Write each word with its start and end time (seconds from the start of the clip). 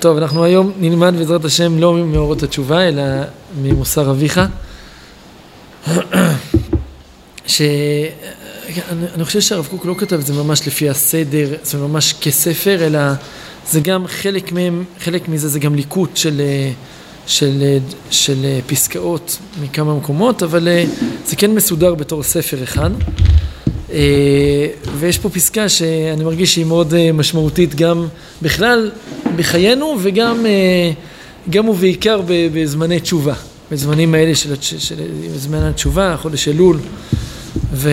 טוב, 0.00 0.16
אנחנו 0.16 0.44
היום 0.44 0.72
נלמד 0.76 1.14
בעזרת 1.18 1.44
השם 1.44 1.78
לא 1.78 1.94
ממאורות 1.94 2.42
התשובה, 2.42 2.88
אלא 2.88 3.02
ממוסר 3.62 4.10
אביך. 4.10 4.40
שאני 7.46 9.24
חושב 9.24 9.40
שהרב 9.40 9.66
קוק 9.70 9.86
לא 9.86 9.94
כתב 9.98 10.16
את 10.16 10.26
זה 10.26 10.32
ממש 10.32 10.66
לפי 10.66 10.88
הסדר, 10.88 11.54
זה 11.62 11.78
ממש 11.78 12.14
כספר, 12.20 12.86
אלא 12.86 13.00
זה 13.70 13.80
גם 13.80 14.06
חלק 14.06 14.52
מהם, 14.52 14.84
חלק 15.00 15.28
מזה 15.28 15.48
זה 15.48 15.58
גם 15.58 15.74
ליקוט 15.74 16.16
של, 16.16 16.42
של, 17.26 17.78
של 18.10 18.46
פסקאות 18.66 19.38
מכמה 19.62 19.94
מקומות, 19.94 20.42
אבל 20.42 20.68
זה 21.26 21.36
כן 21.36 21.50
מסודר 21.50 21.94
בתור 21.94 22.22
ספר 22.22 22.62
אחד. 22.62 22.90
ויש 24.98 25.18
פה 25.18 25.28
פסקה 25.28 25.68
שאני 25.68 26.24
מרגיש 26.24 26.54
שהיא 26.54 26.64
מאוד 26.64 26.94
משמעותית 27.12 27.74
גם 27.74 28.06
בכלל 28.42 28.90
בחיינו 29.36 29.96
וגם 30.02 30.46
גם 31.50 31.68
ובעיקר 31.68 32.20
בזמני 32.26 33.00
תשובה, 33.00 33.34
בזמנים 33.70 34.14
האלה 34.14 34.34
של, 34.34 34.54
של 34.60 34.96
זמן 35.36 35.62
התשובה, 35.62 36.16
חודש 36.16 36.48
אלול. 36.48 36.78
ו... 37.72 37.90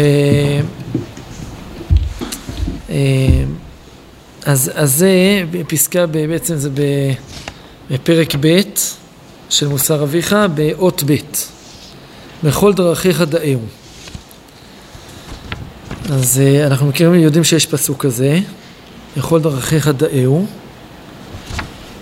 אז, 4.45 4.71
אז 4.75 4.95
זה 4.95 5.43
פסקה 5.67 6.05
בעצם 6.05 6.55
זה 6.55 6.69
בפרק 7.89 8.35
ב' 8.39 8.61
של 9.49 9.67
מוסר 9.67 10.03
אביך 10.03 10.35
באות 10.55 11.03
ב' 11.05 11.15
בכל 12.43 12.73
דרכיך 12.73 13.21
דאהו 13.21 13.59
אז 16.11 16.41
אנחנו 16.65 16.87
מכירים 16.87 17.13
ויודעים 17.13 17.43
שיש 17.43 17.65
פסוק 17.65 18.05
כזה 18.05 18.39
בכל 19.17 19.41
דרכיך 19.41 19.87
דאהו 19.87 20.45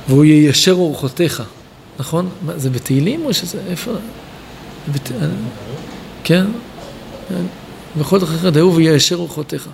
והוא 0.10 0.26
יישר 0.26 0.74
אורחותיך, 0.74 1.44
נכון? 2.00 2.30
מה, 2.42 2.58
זה 2.58 2.70
בתהילים 2.70 3.26
או 3.26 3.34
שזה, 3.34 3.58
איפה? 3.68 3.92
בת... 4.94 5.12
כן? 6.24 6.46
בכל 8.00 8.20
דרכיך 8.20 8.46
דאהו 8.46 8.76
ויישר 8.76 9.16
אורחותיך. 9.16 9.68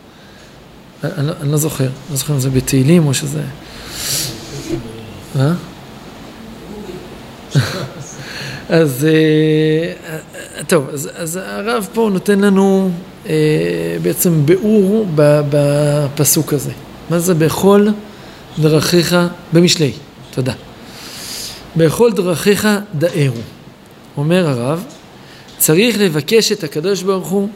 אני, 1.04 1.12
אני, 1.18 1.32
אני 1.42 1.52
לא 1.52 1.58
זוכר, 1.58 1.90
לא 2.10 2.16
זוכר 2.16 2.34
אם 2.34 2.40
זה 2.40 2.50
בתהילים 2.50 3.08
או 3.08 3.14
שזה... 3.14 3.42
אז 8.70 9.08
טוב, 10.68 10.90
אז, 10.94 11.10
אז 11.16 11.40
הרב 11.44 11.88
פה 11.94 12.10
נותן 12.14 12.40
לנו 12.40 12.92
אה, 13.30 13.34
בעצם 14.02 14.46
ביאור 14.46 15.06
בפסוק 15.16 16.54
הזה. 16.54 16.72
מה 17.10 17.20
זה 17.20 17.34
בכל 17.34 17.88
דרכיך, 18.60 19.16
במשלי, 19.54 19.92
תודה. 20.32 20.54
בכל 21.78 22.12
דרכיך 22.12 22.68
דאהו. 22.96 23.34
אומר 24.18 24.48
הרב, 24.50 24.84
צריך 25.58 26.00
לבקש 26.00 26.52
את 26.52 26.64
הקדוש 26.64 27.04
ברוך 27.04 27.28
הוא 27.28 27.50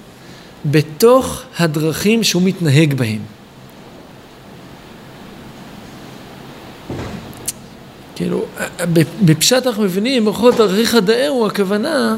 בתוך 0.66 1.42
הדרכים 1.60 2.24
שהוא 2.24 2.42
מתנהג 2.42 2.94
בהם. 2.94 3.20
כאילו, 8.16 8.46
בפשט 9.26 9.68
אנחנו 9.68 9.84
מבינים, 9.84 10.26
בכל 10.26 10.52
דרכיך 10.58 10.96
דאהו, 10.96 11.48
הכוונה 11.48 12.18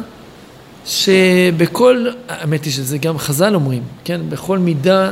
שבכל, 0.88 2.06
האמת 2.28 2.66
היא 2.66 2.74
שזה 2.74 2.98
גם 2.98 3.18
חז"ל 3.18 3.56
אומרים, 3.56 3.84
כן, 4.04 4.22
בכל 4.30 4.58
מידה, 4.58 5.12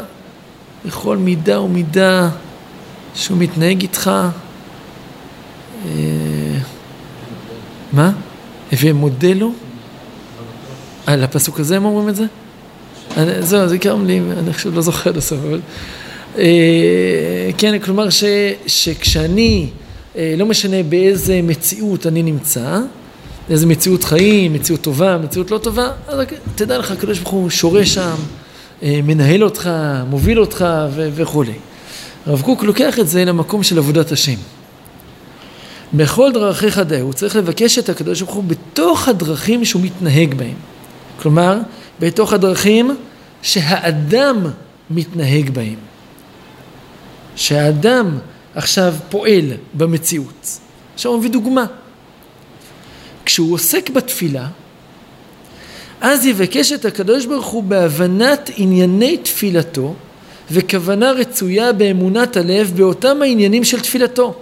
בכל 0.85 1.17
מידה 1.17 1.61
ומידה 1.61 2.29
שהוא 3.15 3.37
מתנהג 3.37 3.81
איתך, 3.81 4.11
אה, 5.85 5.91
מה? 7.93 8.11
ומודה 8.81 9.33
לו? 9.33 9.51
על 11.05 11.23
הפסוק 11.23 11.59
הזה 11.59 11.75
הם 11.75 11.85
אומרים 11.85 12.09
את 12.09 12.15
זה? 12.15 12.25
זהו, 13.39 13.67
זה 13.67 13.77
קרם 13.77 14.05
לי, 14.05 14.19
אני 14.19 14.49
עכשיו 14.49 14.71
לא 14.75 14.81
זוכר 14.81 15.09
עד 15.09 15.17
הסוף, 15.17 15.39
אבל... 15.49 15.61
אה, 16.37 17.49
כן, 17.57 17.79
כלומר 17.79 18.09
ש, 18.09 18.23
שכשאני, 18.67 19.69
אה, 20.15 20.35
לא 20.37 20.45
משנה 20.45 20.83
באיזה 20.83 21.41
מציאות 21.43 22.07
אני 22.07 22.23
נמצא, 22.23 22.79
איזה 23.49 23.65
מציאות 23.67 24.03
חיים, 24.03 24.53
מציאות 24.53 24.81
טובה, 24.81 25.17
מציאות 25.17 25.51
לא 25.51 25.57
טובה, 25.57 25.91
אז 26.07 26.19
תדע 26.55 26.77
לך, 26.77 26.91
הקדוש 26.91 27.19
ברוך 27.19 27.31
הוא 27.31 27.49
שורה 27.49 27.85
שם, 27.85 28.15
מנהל 28.83 29.43
אותך, 29.43 29.69
מוביל 30.09 30.39
אותך 30.39 30.65
וכולי. 30.95 31.53
הרב 32.25 32.41
קוק 32.41 32.63
לוקח 32.63 32.99
את 32.99 33.07
זה 33.07 33.25
למקום 33.25 33.63
של 33.63 33.77
עבודת 33.77 34.11
השם. 34.11 34.35
בכל 35.93 36.31
דרכיך 36.33 36.79
דהו, 36.79 37.01
הוא 37.01 37.13
צריך 37.13 37.35
לבקש 37.35 37.79
את 37.79 37.89
הקדוש 37.89 38.21
ברוך 38.21 38.35
הוא 38.35 38.43
בתוך 38.43 39.07
הדרכים 39.07 39.65
שהוא 39.65 39.81
מתנהג 39.81 40.33
בהם. 40.33 40.55
כלומר, 41.21 41.59
בתוך 41.99 42.33
הדרכים 42.33 42.95
שהאדם 43.41 44.45
מתנהג 44.89 45.49
בהם. 45.49 45.75
שהאדם 47.35 48.17
עכשיו 48.55 48.93
פועל 49.09 49.51
במציאות. 49.73 50.59
עכשיו 50.93 51.11
הוא 51.11 51.19
מביא 51.19 51.29
דוגמה. 51.29 51.65
כשהוא 53.25 53.53
עוסק 53.53 53.89
בתפילה, 53.89 54.47
אז 56.01 56.25
יבקש 56.25 56.71
את 56.71 56.85
הקדוש 56.85 57.25
ברוך 57.25 57.45
הוא 57.45 57.63
בהבנת 57.63 58.49
ענייני 58.55 59.17
תפילתו 59.17 59.95
וכוונה 60.51 61.11
רצויה 61.11 61.73
באמונת 61.73 62.37
הלב 62.37 62.71
באותם 62.75 63.21
העניינים 63.21 63.63
של 63.63 63.79
תפילתו. 63.79 64.35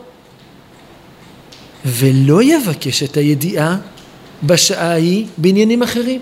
ולא 1.85 2.43
יבקש 2.43 3.03
את 3.03 3.17
הידיעה 3.17 3.77
בשעה 4.43 4.91
ההיא 4.91 5.25
בעניינים 5.37 5.83
אחרים. 5.83 6.21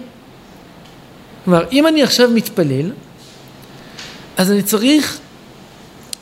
כלומר, 1.45 1.65
אם 1.71 1.87
אני 1.87 2.03
עכשיו 2.03 2.29
מתפלל, 2.29 2.91
אז 4.37 4.51
אני 4.51 4.63
צריך 4.63 5.19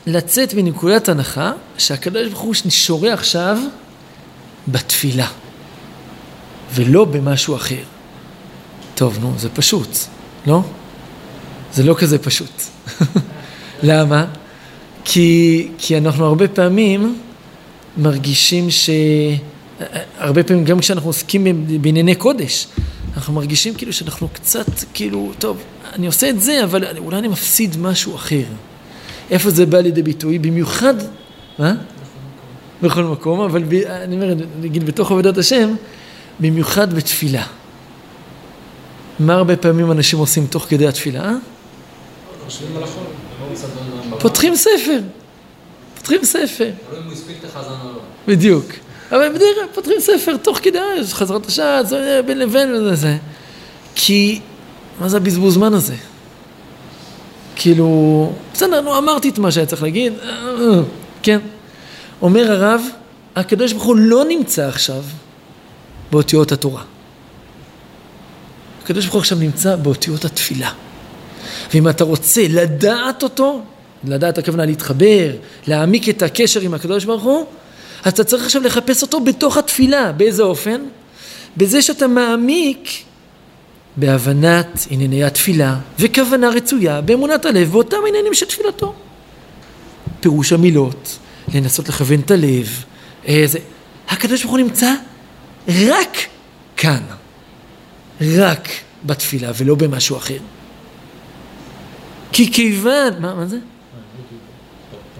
לצאת 0.06 0.54
מנקודת 0.54 1.08
הנחה 1.08 1.52
שהקדוש 1.78 2.28
ברוך 2.28 2.40
הוא 2.40 2.54
שורה 2.68 3.12
עכשיו 3.12 3.58
בתפילה, 4.68 5.26
ולא 6.74 7.04
במשהו 7.04 7.56
אחר. 7.56 7.82
טוב, 8.94 9.18
נו, 9.20 9.32
זה 9.38 9.48
פשוט, 9.48 9.88
לא? 10.46 10.62
זה 11.72 11.82
לא 11.82 11.94
כזה 11.98 12.18
פשוט. 12.18 12.62
למה? 13.82 14.26
כי, 15.04 15.68
כי 15.78 15.98
אנחנו 15.98 16.26
הרבה 16.26 16.48
פעמים 16.48 17.18
מרגישים 17.96 18.70
ש... 18.70 18.90
הרבה 20.18 20.42
פעמים 20.42 20.64
גם 20.64 20.78
כשאנחנו 20.78 21.08
עוסקים 21.08 21.66
בענייני 21.80 22.14
קודש, 22.14 22.66
אנחנו 23.16 23.32
מרגישים 23.32 23.74
כאילו 23.74 23.92
שאנחנו 23.92 24.28
קצת, 24.28 24.66
כאילו, 24.94 25.32
טוב, 25.38 25.62
אני 25.92 26.06
עושה 26.06 26.30
את 26.30 26.40
זה, 26.40 26.64
אבל 26.64 26.98
אולי 26.98 27.18
אני 27.18 27.28
מפסיד 27.28 27.76
משהו 27.78 28.14
אחר. 28.14 28.44
איפה 29.30 29.50
זה 29.50 29.66
בא 29.66 29.78
לידי 29.78 30.02
ביטוי? 30.02 30.38
במיוחד, 30.38 30.94
מה? 31.58 31.74
בכל 32.82 33.04
מקום, 33.04 33.40
אבל 33.40 33.62
ב, 33.68 33.74
אני 33.74 34.14
אומר, 34.14 34.34
נגיד 34.60 34.86
בתוך 34.86 35.10
עבודת 35.10 35.38
השם, 35.38 35.74
במיוחד 36.40 36.94
בתפילה. 36.94 37.46
מה 39.18 39.34
הרבה 39.34 39.56
פעמים 39.56 39.92
אנשים 39.92 40.18
עושים 40.18 40.46
תוך 40.46 40.66
כדי 40.68 40.86
התפילה? 40.88 41.32
החול. 42.82 43.04
פותחים 44.20 44.56
ספר, 44.56 44.98
פותחים 45.96 46.24
ספר. 46.24 46.70
לא. 47.84 48.00
בדיוק. 48.28 48.66
אבל 49.12 49.28
בדרך 49.28 49.54
כלל 49.54 49.64
פותחים 49.74 50.00
ספר 50.00 50.36
תוך 50.36 50.58
כדי, 50.62 50.78
חזרת 51.10 51.46
השעה, 51.46 51.84
זה 51.84 52.20
בין 52.26 52.38
לבין 52.38 52.74
וזה. 52.74 53.16
כי, 53.94 54.40
מה 55.00 55.08
זה 55.08 55.16
הבזבוז 55.16 55.54
זמן 55.54 55.74
הזה? 55.74 55.94
כאילו, 57.56 58.32
בסדר, 58.54 58.80
נו, 58.80 58.98
אמרתי 58.98 59.28
את 59.28 59.38
מה 59.38 59.50
שהיה 59.50 59.66
צריך 59.66 59.82
להגיד, 59.82 60.12
כן. 61.22 61.38
אומר 62.22 62.52
הרב, 62.52 62.82
הקדוש 63.36 63.72
ברוך 63.72 63.84
הוא 63.84 63.96
לא 63.96 64.24
נמצא 64.24 64.68
עכשיו 64.68 65.02
באותיות 66.12 66.52
התורה. 66.52 66.82
הקדוש 68.82 69.04
ברוך 69.04 69.14
הוא 69.14 69.20
עכשיו 69.20 69.38
נמצא 69.38 69.76
באותיות 69.76 70.24
התפילה. 70.24 70.70
ואם 71.74 71.88
אתה 71.88 72.04
רוצה 72.04 72.42
לדעת 72.48 73.22
אותו, 73.22 73.62
לדעת 74.04 74.38
הכוונה 74.38 74.66
להתחבר, 74.66 75.30
להעמיק 75.66 76.08
את 76.08 76.22
הקשר 76.22 76.60
עם 76.60 76.74
הקדוש 76.74 77.04
ברוך 77.04 77.22
הוא, 77.22 77.46
אז 78.04 78.12
אתה 78.12 78.24
צריך 78.24 78.44
עכשיו 78.44 78.62
לחפש 78.62 79.02
אותו 79.02 79.20
בתוך 79.20 79.56
התפילה. 79.56 80.12
באיזה 80.12 80.42
אופן? 80.42 80.80
בזה 81.56 81.82
שאתה 81.82 82.06
מעמיק 82.06 82.90
בהבנת 83.96 84.86
ענייני 84.90 85.24
התפילה 85.24 85.76
וכוונה 85.98 86.48
רצויה 86.48 87.00
באמונת 87.00 87.44
הלב 87.44 87.72
באותם 87.72 87.96
עניינים 88.08 88.34
של 88.34 88.46
תפילתו. 88.46 88.94
פירוש 90.20 90.52
המילות, 90.52 91.18
לנסות 91.54 91.88
לכוון 91.88 92.20
את 92.20 92.30
הלב, 92.30 92.84
איזה... 93.24 93.58
הקדוש 94.08 94.42
ברוך 94.42 94.52
הוא 94.52 94.60
נמצא 94.60 94.94
רק 95.68 96.16
כאן, 96.76 97.02
רק 98.38 98.68
בתפילה 99.06 99.50
ולא 99.56 99.74
במשהו 99.74 100.16
אחר. 100.16 100.36
כי 102.32 102.52
כיוון, 102.52 103.12
מה, 103.20 103.34
מה 103.34 103.46
זה? 103.46 103.58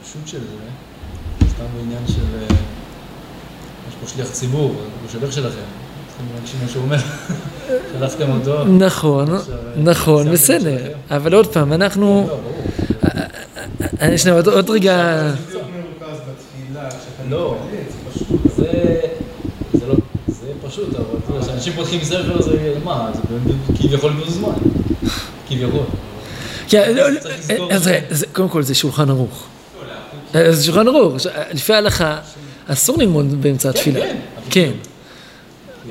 הפשוט 0.01 0.27
של 0.27 0.39
זה, 0.41 0.47
סתם 1.49 1.65
בעניין 1.77 2.03
של... 2.07 2.21
אה, 2.41 2.57
יש 3.89 3.95
פה 4.01 4.07
שליח 4.07 4.31
ציבור, 4.31 4.69
הוא 4.69 5.11
שליח 5.13 5.31
שלכם. 5.31 5.57
צריכים 6.09 6.27
להקשיב 6.41 6.63
מה 6.63 6.69
שהוא 6.69 6.83
אומר. 6.83 6.97
שלחתם 7.99 8.31
אותו. 8.31 8.65
נכון, 8.65 9.29
נכון, 9.77 10.33
בסדר. 10.33 10.93
אבל 11.11 11.35
עוד 11.35 11.47
פעם, 11.53 11.73
אנחנו... 11.73 12.29
לא. 12.29 12.37
אה, 14.03 14.19
שנייה, 14.19 14.37
עוד- 14.37 14.71
רגע... 14.71 15.23
לא. 17.29 17.57
מתפלל, 17.59 17.75
זה 17.89 18.11
פשוט. 18.13 18.41
זה, 18.57 19.01
זה 19.73 19.87
לא, 19.87 19.95
זה 20.29 20.53
פשוט, 20.69 20.89
כשאנשים 21.61 21.73
פותחים 21.83 22.05
ספר 22.05 22.43
זה, 22.43 22.75
מה, 22.85 23.11
זה 23.15 23.21
באמת 23.31 23.57
כביכול 23.81 24.13
מוזמן. 24.13 24.53
כביכול. 25.49 25.81
כן, 26.69 26.93
לא, 26.97 27.05
זה. 27.79 28.01
זה- 28.11 28.27
קודם 28.33 28.49
כל 28.49 28.63
זה 28.63 28.75
שולחן 28.75 29.11
ערוך. 29.11 29.47
אה, 30.35 30.53
זה 30.53 30.65
שולחן 30.65 30.89
ערוך. 30.89 31.15
לפי 31.53 31.73
ההלכה, 31.75 32.19
אסור 32.67 32.99
ללמוד 32.99 33.43
באמצע 33.43 33.71
התפילה. 33.71 34.01
כן. 34.01 34.17
כן. 34.51 34.71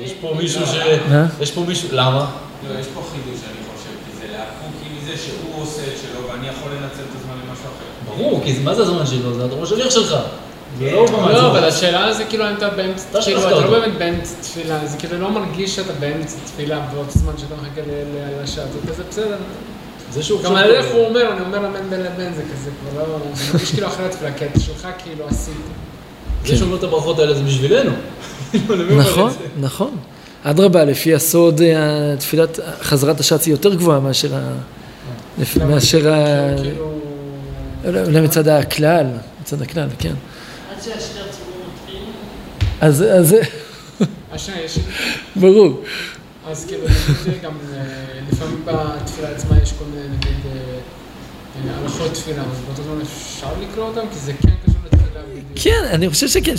יש 0.00 0.12
פה 0.20 0.34
מישהו 0.38 0.66
ש... 0.66 0.70
מה? 1.10 1.26
יש 1.40 1.50
פה 1.50 1.64
מישהו, 1.68 1.88
למה? 1.92 2.30
לא, 2.68 2.78
יש 2.80 2.86
פה 2.94 3.02
חידוש, 3.12 3.40
אני 3.44 3.76
חושב, 3.76 3.90
כי 4.06 4.26
זה 4.26 4.32
להפוקי 4.32 4.88
מזה 5.02 5.22
שהוא 5.24 5.62
עושה 5.62 5.82
את 5.82 5.98
שלו 6.02 6.28
ואני 6.28 6.48
יכול 6.48 6.72
לנצל 6.72 6.84
את 7.10 7.16
הזמן 7.20 7.34
למשהו 7.48 7.64
אחר. 7.64 8.14
ברור, 8.16 8.40
כי 8.44 8.58
מה 8.64 8.74
זה 8.74 8.82
הזמן 8.82 9.06
שלו? 9.06 9.34
זה 9.34 9.44
הדור 9.44 9.62
השליח 9.62 9.90
שלך. 9.90 10.14
זה 10.78 10.92
לא 10.92 11.06
במה 11.06 11.32
לא, 11.32 11.50
אבל 11.50 11.64
השאלה 11.64 12.12
זה 12.12 12.24
כאילו 12.24 12.48
אם 12.50 12.54
אתה 12.56 12.68
באמצע, 12.70 13.20
כאילו 13.22 13.40
אתה. 13.40 13.50
לא 13.50 13.70
באמת 13.80 13.98
באמצע 13.98 14.34
תפילה, 14.40 14.86
זה 14.86 14.96
כאילו 14.98 15.18
לא 15.18 15.30
מרגיש 15.30 15.76
שאתה 15.76 15.92
באמצע 15.92 16.36
תפילה 16.44 16.80
באותו 16.94 17.10
זמן 17.18 17.32
שאתה 17.38 17.54
מחכה 17.54 17.80
ל- 17.80 17.90
ל- 18.16 18.42
לשעה, 18.42 18.64
זה 18.96 19.02
בסדר. 19.10 19.36
זה 20.12 20.22
שהוא 20.22 20.42
גם 20.42 20.56
על 20.56 20.70
איך 20.70 20.86
הוא 20.92 21.06
אומר, 21.06 21.32
אני 21.32 21.40
אומר 21.46 21.58
אמן 21.58 21.90
בין 21.90 22.00
לבין, 22.00 22.34
זה 22.34 22.42
כזה 22.42 22.70
כבר 22.92 23.02
לא, 23.02 23.18
זה 23.34 23.52
מרגיש 23.52 23.70
כאילו 23.72 23.86
אחרי 23.86 24.06
התפילה, 24.06 24.32
כי 24.32 24.44
אתה 24.44 24.60
שלך 24.60 24.88
כאילו 25.04 25.28
עשית. 25.28 25.54
זה 26.46 26.56
שאומר 26.56 26.76
את 26.76 26.82
הברכות 26.82 27.18
האלה 27.18 27.34
זה 27.34 27.42
בשבילנו. 27.42 27.90
כאילו, 28.50 28.76
נכון? 28.98 29.32
נכון. 29.60 29.90
אדרבה, 30.44 30.84
לפי 30.84 31.14
הסוד, 31.14 31.60
אה, 31.62 32.14
תפילת 32.18 32.58
חזרת 32.82 33.20
השץ 33.20 33.46
היא 33.46 33.54
יותר 33.54 33.74
גבוהה 33.74 34.00
מאשר 34.00 34.28
ה... 34.34 34.40
מאשר 35.68 36.12
ה... 36.12 36.16
כאילו... 36.62 36.92
אולי 38.06 38.20
מצד 38.20 38.48
הכלל, 38.48 39.06
מצד 39.42 39.62
הכלל, 39.62 39.88
כן. 39.98 40.12
הציבור 40.88 41.62
מתחיל, 41.74 42.02
אז 42.80 43.04
אז 43.10 43.28
זה, 43.28 43.40
השנייה, 44.32 44.64
יש... 44.64 44.78
ברור. 45.36 45.82
אז 46.46 46.64
כאילו, 46.68 46.84
גם 47.42 47.52
אה, 47.72 47.84
לפעמים 48.32 48.62
בתפילה 48.64 49.28
עצמה 49.28 49.56
יש 49.62 49.72
כל 49.72 49.84
מיני, 49.84 50.08
נגיד, 50.16 50.36
אה, 50.46 51.70
אה, 51.70 51.78
הלכות 51.82 52.12
תפילה, 52.12 52.42
אז 52.42 52.60
באותו 52.66 52.82
זמן 52.82 53.00
אפשר 53.02 53.52
לקרוא 53.60 53.84
אותם? 53.84 54.00
כי 54.12 54.18
זה 54.18 54.32
כן 54.32 54.48
קשור 54.66 54.80
לתפילה. 54.84 55.20
כן, 55.54 55.84
אני 55.90 56.10
חושב 56.10 56.28
שכן, 56.28 56.54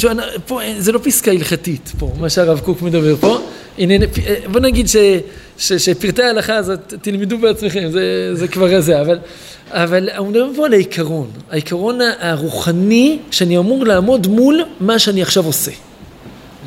פה 0.47 0.59
זה 0.77 0.91
לא 0.91 1.00
פסקה 1.03 1.31
הלכתית, 1.31 1.91
פה, 2.00 2.12
מה 2.19 2.29
שהרב 2.29 2.59
קוק 2.59 2.81
מדבר 2.81 3.15
פה. 3.15 3.38
פ- 3.77 4.19
אה, 4.27 4.35
בוא 4.51 4.59
נגיד 4.59 4.88
ש, 4.88 4.95
ש, 5.57 5.73
שפרטי 5.73 6.23
ההלכה 6.23 6.56
הזאת 6.56 6.94
תלמדו 7.01 7.38
בעצמכם, 7.38 7.89
זה, 7.91 8.01
זה 8.33 8.47
כבר 8.47 8.81
זה, 8.81 9.01
אבל, 9.01 9.19
אבל 9.69 10.09
הוא 10.18 10.27
מדבר 10.27 10.47
פה 10.56 10.65
על 10.65 10.73
העיקרון, 10.73 11.27
העיקרון 11.51 12.00
הרוחני 12.19 13.19
שאני 13.31 13.57
אמור 13.57 13.85
לעמוד 13.85 14.27
מול 14.27 14.59
מה 14.79 15.00
שאני 15.00 15.21
עכשיו 15.21 15.45
עושה. 15.45 15.71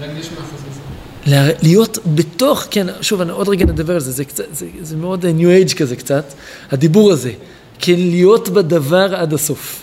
להקדיש 0.00 0.26
מאחוז 0.30 0.60
לזה. 0.70 1.36
לה- 1.36 1.52
להיות 1.62 1.98
בתוך, 2.14 2.66
כן, 2.70 2.86
שוב, 3.00 3.20
אני 3.20 3.30
עוד 3.30 3.48
רגע 3.48 3.64
נדבר 3.64 3.94
על 3.94 4.00
זה, 4.00 4.12
זה, 4.12 4.24
קצת, 4.24 4.44
זה, 4.52 4.66
זה 4.82 4.96
מאוד 4.96 5.26
ניו 5.26 5.50
אייג' 5.50 5.72
כזה 5.72 5.96
קצת, 5.96 6.24
הדיבור 6.72 7.12
הזה, 7.12 7.32
כן, 7.78 7.94
להיות 7.96 8.48
בדבר 8.48 9.14
עד 9.16 9.32
הסוף. 9.32 9.82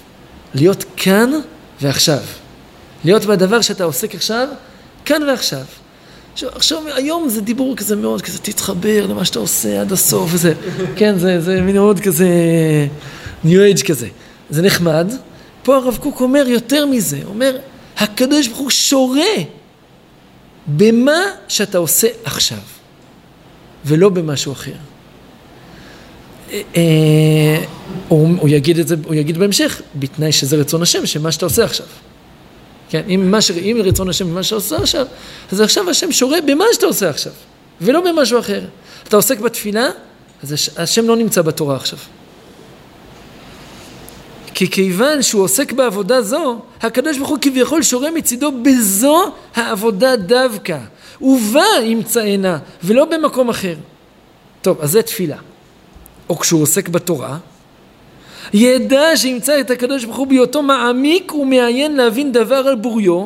להיות 0.56 0.85
כאן 0.97 1.31
ועכשיו. 1.81 2.19
להיות 3.03 3.25
בדבר 3.25 3.62
שאתה 3.62 3.83
עוסק 3.83 4.15
עכשיו, 4.15 4.47
כאן 5.06 5.24
ועכשיו. 5.24 5.63
עכשיו, 6.36 6.81
היום 6.95 7.30
זה 7.30 7.42
דיבור 7.42 7.75
כזה 7.75 7.95
מאוד 7.95 8.22
כזה, 8.22 8.39
תתחבר 8.39 9.06
למה 9.06 9.25
שאתה 9.25 9.39
עושה 9.39 9.81
עד 9.81 9.92
הסוף 9.92 10.30
וזה, 10.33 10.54
כן, 10.95 11.18
זה, 11.18 11.42
זה 11.42 11.62
מין 11.62 11.75
מאוד 11.75 12.00
כזה 12.00 12.28
ניו 13.44 13.62
אייג' 13.62 13.81
כזה. 13.81 14.07
זה 14.50 14.62
נחמד. 14.62 15.12
פה 15.63 15.75
הרב 15.75 15.98
קוק 16.01 16.22
אומר 16.22 16.48
יותר 16.48 16.86
מזה, 16.86 17.19
אומר, 17.25 17.57
הקדוש 17.98 18.48
ברוך 18.48 18.60
הוא 18.60 18.69
שורה 18.69 19.36
במה 20.68 21.22
שאתה 21.48 21.78
עושה 21.78 22.07
עכשיו, 22.24 22.57
ולא 23.86 24.10
במשהו 24.10 24.51
אחר. 24.51 24.72
אה, 26.51 26.62
אה, 26.75 27.63
הוא, 28.07 28.30
הוא 28.39 28.50
יגיד 28.50 28.80
את 28.80 28.88
זה, 28.88 28.95
הוא 29.06 29.16
יגיד 29.16 29.38
בהמשך, 29.38 29.81
בתנאי 29.95 30.31
שזה 30.31 30.56
רצון 30.56 30.81
השם, 30.81 31.06
שמה 31.06 31.31
שאתה 31.31 31.45
עושה 31.45 31.63
עכשיו. 31.63 31.86
כן, 32.91 33.01
אם, 33.09 33.31
מה 33.31 33.41
ש, 33.41 33.51
אם 33.51 33.77
רצון 33.83 34.09
השם 34.09 34.29
במה 34.29 34.43
שאתה 34.43 34.55
עושה 34.55 34.77
עכשיו, 34.77 35.05
אז 35.51 35.61
עכשיו 35.61 35.89
השם 35.89 36.11
שורה 36.11 36.41
במה 36.41 36.65
שאתה 36.73 36.85
עושה 36.85 37.09
עכשיו, 37.09 37.33
ולא 37.81 38.01
במשהו 38.01 38.39
אחר. 38.39 38.61
אתה 39.03 39.15
עוסק 39.15 39.39
בתפילה, 39.39 39.89
אז 40.43 40.51
הש, 40.51 40.69
השם 40.77 41.07
לא 41.07 41.15
נמצא 41.15 41.41
בתורה 41.41 41.75
עכשיו. 41.75 41.99
כי 44.53 44.71
כיוון 44.71 45.21
שהוא 45.21 45.43
עוסק 45.43 45.71
בעבודה 45.71 46.21
זו, 46.21 46.59
הקדוש 46.81 47.17
ברוך 47.17 47.29
הוא 47.29 47.38
כביכול 47.41 47.83
שורה 47.83 48.11
מצידו 48.11 48.51
בזו 48.63 49.31
העבודה 49.55 50.15
דווקא, 50.15 50.77
ובה 51.21 51.65
ימצאנה, 51.83 52.57
ולא 52.83 53.05
במקום 53.05 53.49
אחר. 53.49 53.75
טוב, 54.61 54.81
אז 54.81 54.91
זה 54.91 55.01
תפילה. 55.01 55.38
או 56.29 56.39
כשהוא 56.39 56.61
עוסק 56.61 56.89
בתורה, 56.89 57.38
ידע 58.53 59.17
שימצא 59.17 59.59
את 59.59 59.71
הקדוש 59.71 60.05
ברוך 60.05 60.17
הוא 60.17 60.27
בהיותו 60.27 60.61
מעמיק 60.61 61.35
ומעיין 61.35 61.95
להבין 61.95 62.31
דבר 62.31 62.55
על 62.55 62.75
בוריו, 62.75 63.25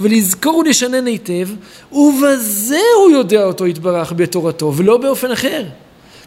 ולזכור 0.00 0.56
ולשנן 0.56 1.06
היטב, 1.06 1.48
ובזה 1.92 2.80
הוא 2.98 3.10
יודע 3.10 3.44
אותו 3.44 3.66
יתברך 3.66 4.12
בתורתו, 4.16 4.72
ולא 4.76 4.96
באופן 4.96 5.30
אחר. 5.30 5.64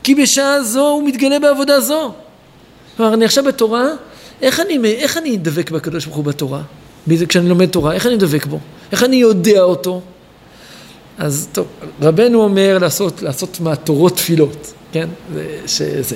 כי 0.03 0.15
בשעה 0.15 0.63
זו 0.63 0.87
הוא 0.87 1.03
מתגלה 1.07 1.39
בעבודה 1.39 1.81
זו. 1.81 2.11
כלומר, 2.97 3.13
אני 3.13 3.25
עכשיו 3.25 3.43
בתורה, 3.43 3.85
איך 4.41 4.59
אני, 4.59 4.79
איך 4.85 5.17
אני 5.17 5.37
דבק 5.37 5.71
בקדוש 5.71 6.05
ברוך 6.05 6.17
הוא 6.17 6.25
בתורה? 6.25 6.61
כשאני 7.29 7.49
לומד 7.49 7.69
תורה, 7.69 7.93
איך 7.93 8.07
אני 8.07 8.17
דבק 8.17 8.45
בו? 8.45 8.59
איך 8.91 9.03
אני 9.03 9.15
יודע 9.15 9.61
אותו? 9.61 10.01
אז 11.17 11.47
טוב, 11.51 11.67
רבנו 12.01 12.43
אומר 12.43 12.77
לעשות, 12.77 13.21
לעשות 13.21 13.59
מהתורות 13.59 14.15
תפילות, 14.15 14.73
כן? 14.91 15.09
זה, 15.33 15.57
שזה. 15.67 16.15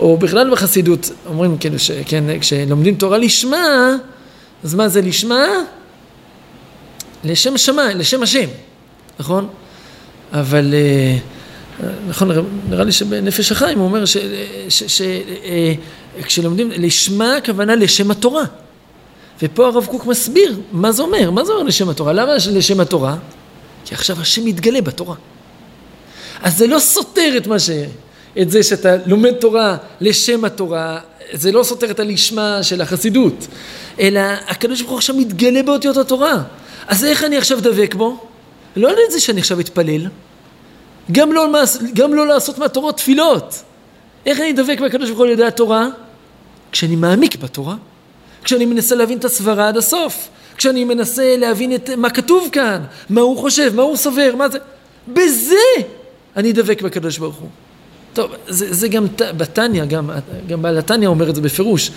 או 0.00 0.16
בכלל 0.16 0.50
בחסידות, 0.50 1.10
אומרים 1.26 1.58
כאילו, 1.58 1.78
ש, 1.78 1.90
כן, 1.90 2.24
כשלומדים 2.40 2.94
תורה 2.94 3.18
לשמה, 3.18 3.96
אז 4.64 4.74
מה 4.74 4.88
זה 4.88 5.00
לשמה? 5.00 5.46
לשם 7.24 7.58
שמיים, 7.58 7.98
לשם 7.98 8.22
השם, 8.22 8.48
נכון? 9.20 9.48
אבל, 10.32 10.74
אה, 10.74 11.18
נכון, 12.08 12.30
נראה 12.68 12.84
לי 12.84 12.92
שבנפש 12.92 13.52
החיים 13.52 13.78
הוא 13.78 13.86
אומר 13.86 14.04
ש, 14.04 14.16
ש, 14.68 14.82
ש, 14.82 15.02
אה, 15.44 15.74
לשמה 16.58 17.36
הכוונה 17.36 17.76
לשם 17.76 18.10
התורה. 18.10 18.44
ופה 19.42 19.66
הרב 19.66 19.86
קוק 19.86 20.06
מסביר 20.06 20.60
מה 20.72 20.92
זה 20.92 21.02
אומר, 21.02 21.30
מה 21.30 21.44
זה 21.44 21.52
אומר 21.52 21.64
לשם 21.64 21.88
התורה, 21.88 22.12
למה 22.12 22.32
לשם 22.52 22.80
התורה? 22.80 23.16
כי 23.84 23.94
עכשיו 23.94 24.20
השם 24.20 24.44
מתגלה 24.44 24.80
בתורה. 24.80 25.14
אז 26.42 26.58
זה 26.58 26.66
לא 26.66 26.78
סותר 26.78 27.34
את 27.36 27.46
מה 27.46 27.58
ש... 27.58 27.70
את 28.40 28.50
זה 28.50 28.62
שאתה 28.62 28.96
לומד 29.06 29.32
תורה 29.32 29.76
לשם 30.00 30.44
התורה, 30.44 31.00
זה 31.32 31.52
לא 31.52 31.62
סותר 31.62 31.90
את 31.90 32.00
הלשמה 32.00 32.62
של 32.62 32.80
החסידות, 32.80 33.46
אלא 34.00 34.20
הקדוש 34.48 34.80
ברוך 34.80 34.90
הוא 34.90 34.98
עכשיו 34.98 35.16
מתגלה 35.16 35.62
באותיות 35.62 35.96
התורה. 35.96 36.42
אז 36.86 37.04
איך 37.04 37.24
אני 37.24 37.36
עכשיו 37.36 37.60
דבק 37.60 37.94
בו? 37.94 38.26
לא 38.76 38.88
על 38.88 38.96
זה 39.10 39.20
שאני 39.20 39.40
עכשיו 39.40 39.60
אתפלל, 39.60 40.06
גם 41.12 41.32
לא, 41.32 41.48
גם 41.94 42.14
לא 42.14 42.26
לעשות 42.26 42.58
מהתורות 42.58 42.96
תפילות. 42.96 43.62
איך 44.26 44.40
אני 44.40 44.52
דבק 44.52 44.80
בקדוש 44.80 45.08
ברוך 45.08 45.18
הוא 45.18 45.26
על 45.26 45.32
ידי 45.32 45.44
התורה? 45.44 45.86
כשאני 46.72 46.96
מעמיק 46.96 47.36
בתורה, 47.36 47.76
כשאני 48.44 48.66
מנסה 48.66 48.94
להבין 48.94 49.18
את 49.18 49.24
הסברה 49.24 49.68
עד 49.68 49.76
הסוף, 49.76 50.28
כשאני 50.56 50.84
מנסה 50.84 51.36
להבין 51.36 51.74
את 51.74 51.90
מה 51.90 52.10
כתוב 52.10 52.48
כאן, 52.52 52.82
מה 53.10 53.20
הוא 53.20 53.38
חושב, 53.38 53.72
מה 53.74 53.82
הוא 53.82 53.96
סובר, 53.96 54.36
מה 54.36 54.48
זה... 54.48 54.58
בזה 55.08 55.54
אני 56.36 56.52
דבק 56.52 56.82
בקדוש 56.82 57.18
ברוך 57.18 57.36
הוא. 57.36 57.48
טוב, 58.12 58.30
זה, 58.48 58.74
זה 58.74 58.88
גם 58.88 59.06
בתניא, 59.18 59.84
גם, 59.84 60.10
גם 60.46 60.62
בעל 60.62 60.78
התניא 60.78 61.08
אומר 61.08 61.30
את 61.30 61.34
זה 61.34 61.40
בפירוש, 61.40 61.90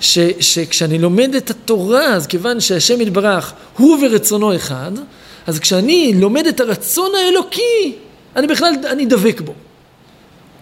ש, 0.00 0.18
שכשאני 0.40 0.98
לומד 0.98 1.34
את 1.34 1.50
התורה, 1.50 2.06
אז 2.06 2.26
כיוון 2.26 2.60
שהשם 2.60 3.00
יתברך 3.00 3.52
הוא 3.76 3.98
ורצונו 4.04 4.56
אחד, 4.56 4.92
אז 5.46 5.58
כשאני 5.58 6.14
לומד 6.16 6.46
את 6.46 6.60
הרצון 6.60 7.10
האלוקי, 7.14 7.94
אני 8.36 8.46
בכלל, 8.46 8.74
אני 8.90 9.06
דבק 9.06 9.40
בו. 9.40 9.54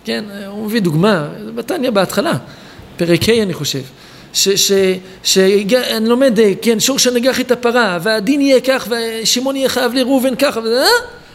כן, 0.05 0.25
הוא 0.47 0.67
מביא 0.67 0.81
דוגמה, 0.81 1.29
בתניא 1.55 1.91
בהתחלה, 1.91 2.33
פרק 2.97 3.29
ה' 3.29 3.43
אני 3.43 3.55
חושב, 3.55 3.83
שאני 5.23 6.09
לומד, 6.09 6.39
כן, 6.63 6.81
שור 6.81 6.99
שנגח 6.99 7.41
את 7.41 7.51
הפרה, 7.51 7.99
והדין 8.03 8.41
יהיה 8.41 8.61
כך, 8.61 8.89
ושמעון 8.91 9.57
יהיה 9.57 9.69
חייב 9.69 9.95
לראובן 9.95 10.35
ככה, 10.37 10.61
וזה, 10.61 10.85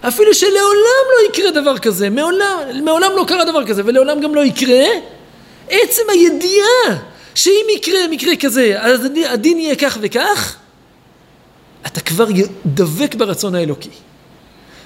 אפילו 0.01 0.33
שלעולם 0.33 1.05
לא 1.17 1.29
יקרה 1.29 1.51
דבר 1.51 1.77
כזה, 1.77 2.09
מעולם, 2.09 2.57
מעולם 2.83 3.11
לא 3.15 3.25
קרה 3.27 3.45
דבר 3.45 3.65
כזה, 3.65 3.81
ולעולם 3.85 4.19
גם 4.21 4.35
לא 4.35 4.45
יקרה, 4.45 4.85
עצם 5.69 6.01
הידיעה 6.11 7.01
שאם 7.35 7.65
יקרה 7.75 7.99
מקרה 8.11 8.35
כזה, 8.35 8.75
אז 8.79 9.05
הדין- 9.05 9.27
הדין 9.27 9.59
יהיה 9.59 9.75
כך 9.75 9.97
וכך, 10.01 10.55
אתה 11.87 12.01
כבר 12.01 12.25
דבק 12.65 13.15
ברצון 13.15 13.55
האלוקי. 13.55 13.89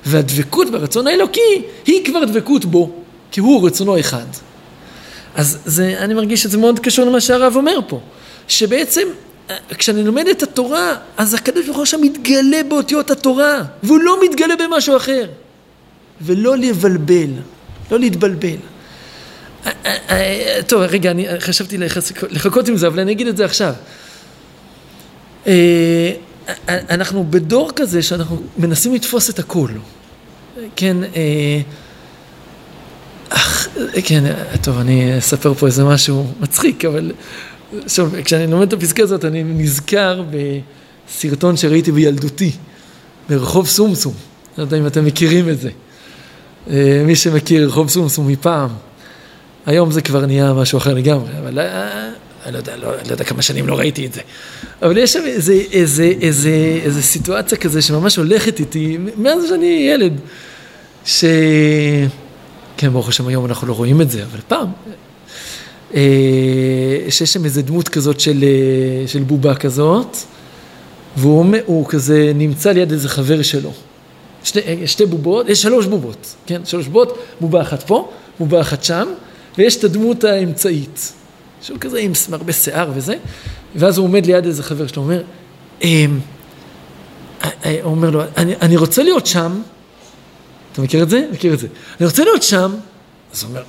והדבקות 0.05 0.69
ברצון 0.69 1.07
האלוקי 1.07 1.61
היא 1.85 2.05
כבר 2.05 2.23
דבקות 2.23 2.65
בו, 2.65 2.91
כי 3.31 3.39
הוא 3.39 3.67
רצונו 3.67 3.99
אחד. 3.99 4.25
אז 5.35 5.57
זה, 5.65 5.95
אני 5.97 6.13
מרגיש 6.13 6.43
שזה 6.43 6.57
מאוד 6.57 6.79
קשור 6.79 7.05
למה 7.05 7.21
שהרב 7.21 7.55
אומר 7.55 7.79
פה, 7.87 7.99
שבעצם 8.47 9.07
כשאני 9.77 10.03
לומד 10.03 10.27
את 10.27 10.43
התורה, 10.43 10.95
אז 11.17 11.33
הקדוש 11.33 11.65
ברוך 11.65 11.77
הוא 11.77 11.83
עכשיו 11.83 11.99
מתגלה 11.99 12.63
באותיות 12.69 13.11
התורה, 13.11 13.61
והוא 13.83 13.99
לא 13.99 14.17
מתגלה 14.23 14.53
במשהו 14.55 14.97
אחר. 14.97 15.25
ולא 16.21 16.57
לבלבל, 16.57 17.29
לא 17.91 17.99
להתבלבל. 17.99 18.57
אה, 19.65 19.71
אה, 19.85 19.97
אה, 20.09 20.63
טוב, 20.67 20.81
רגע, 20.81 21.11
אני 21.11 21.27
חשבתי 21.39 21.77
לחכות 22.29 22.67
עם 22.67 22.77
זה, 22.77 22.87
אבל 22.87 22.99
אני 22.99 23.11
אגיד 23.11 23.27
את 23.27 23.37
זה 23.37 23.45
עכשיו. 23.45 23.73
אנחנו 26.67 27.23
בדור 27.29 27.71
כזה 27.75 28.01
שאנחנו 28.01 28.41
מנסים 28.57 28.93
לתפוס 28.93 29.29
את 29.29 29.39
הכל. 29.39 29.69
כן, 30.75 30.97
אך, 33.29 33.67
כן, 34.05 34.23
טוב, 34.61 34.79
אני 34.79 35.17
אספר 35.17 35.53
פה 35.53 35.67
איזה 35.67 35.83
משהו 35.83 36.27
מצחיק, 36.39 36.85
אבל 36.85 37.11
שוב, 37.87 38.21
כשאני 38.21 38.51
לומד 38.51 38.67
את 38.67 38.73
הפסקה 38.73 39.03
הזאת, 39.03 39.25
אני 39.25 39.43
נזכר 39.43 40.23
בסרטון 41.09 41.57
שראיתי 41.57 41.91
בילדותי, 41.91 42.51
ברחוב 43.29 43.67
סומסום. 43.67 44.13
לא 44.57 44.63
יודע 44.63 44.77
אם 44.77 44.87
אתם 44.87 45.05
מכירים 45.05 45.49
את 45.49 45.59
זה. 45.59 45.69
אה, 46.69 47.03
מי 47.05 47.15
שמכיר 47.15 47.67
רחוב 47.67 47.89
סומסום 47.89 48.27
מפעם. 48.27 48.69
היום 49.65 49.91
זה 49.91 50.01
כבר 50.01 50.25
נהיה 50.25 50.53
משהו 50.53 50.77
אחר 50.77 50.93
לגמרי, 50.93 51.31
אבל 51.39 51.59
אה, 51.59 52.09
אני 52.45 52.53
לא 52.53 52.57
יודע, 52.57 52.77
לא, 52.77 52.91
לא 52.91 53.11
יודע 53.11 53.23
כמה 53.23 53.41
שנים 53.41 53.67
לא 53.67 53.77
ראיתי 53.77 54.05
את 54.05 54.13
זה. 54.13 54.21
אבל 54.81 54.97
יש 54.97 55.13
שם 55.13 55.23
איזה, 55.25 55.53
איזה, 55.71 56.13
איזה, 56.21 56.79
איזה 56.83 57.01
סיטואציה 57.01 57.57
כזה 57.57 57.81
שממש 57.81 58.15
הולכת 58.15 58.59
איתי 58.59 58.97
מאז 59.17 59.43
שאני 59.49 59.89
ילד, 59.93 60.13
ש... 61.05 61.25
כן, 62.77 62.89
ברוך 62.89 63.09
השם 63.09 63.27
היום 63.27 63.45
אנחנו 63.45 63.67
לא 63.67 63.73
רואים 63.73 64.01
את 64.01 64.11
זה, 64.11 64.23
אבל 64.23 64.39
פעם, 64.47 64.67
שיש 65.91 67.23
שם 67.23 67.45
איזה 67.45 67.61
דמות 67.61 67.89
כזאת 67.89 68.19
של, 68.19 68.43
אה, 68.43 69.07
של 69.07 69.23
בובה 69.23 69.55
כזאת, 69.55 70.17
והוא 71.17 71.55
הוא 71.65 71.85
כזה 71.87 72.31
נמצא 72.35 72.71
ליד 72.71 72.91
איזה 72.91 73.09
חבר 73.09 73.41
שלו. 73.41 73.73
שתי, 74.43 74.59
אה, 74.59 74.75
שתי 74.85 75.05
בובות, 75.05 75.49
יש 75.49 75.61
שלוש 75.61 75.85
בובות, 75.85 76.35
כן? 76.45 76.61
שלוש 76.65 76.85
בובות, 76.85 77.17
בובה 77.39 77.61
אחת 77.61 77.83
פה, 77.83 78.11
בובה 78.39 78.61
אחת 78.61 78.83
שם, 78.83 79.07
ויש 79.57 79.75
את 79.75 79.83
הדמות 79.83 80.23
האמצעית, 80.23 81.13
שהוא 81.61 81.77
כזה 81.79 81.99
עם 81.99 82.11
הרבה 82.31 82.53
שיער 82.53 82.91
וזה, 82.95 83.15
ואז 83.75 83.97
הוא 83.97 84.05
עומד 84.05 84.25
ליד 84.25 84.45
איזה 84.45 84.63
חבר 84.63 84.87
שלו, 84.87 85.03
אומר, 85.03 85.21
אמ, 85.81 86.19
אה, 87.43 87.49
אה, 87.65 87.79
הוא 87.83 87.91
אומר 87.91 88.09
לו, 88.09 88.21
אני, 88.37 88.55
אני 88.61 88.77
רוצה 88.77 89.03
להיות 89.03 89.25
שם, 89.25 89.61
אתה 90.71 90.81
מכיר 90.81 91.03
את 91.03 91.09
זה? 91.09 91.27
מכיר 91.31 91.53
את 91.53 91.59
זה. 91.59 91.67
אני 91.99 92.05
רוצה 92.07 92.23
להיות 92.23 92.43
שם, 92.43 92.71
אז 93.33 93.43
הוא 93.43 93.49
אומר, 93.49 93.63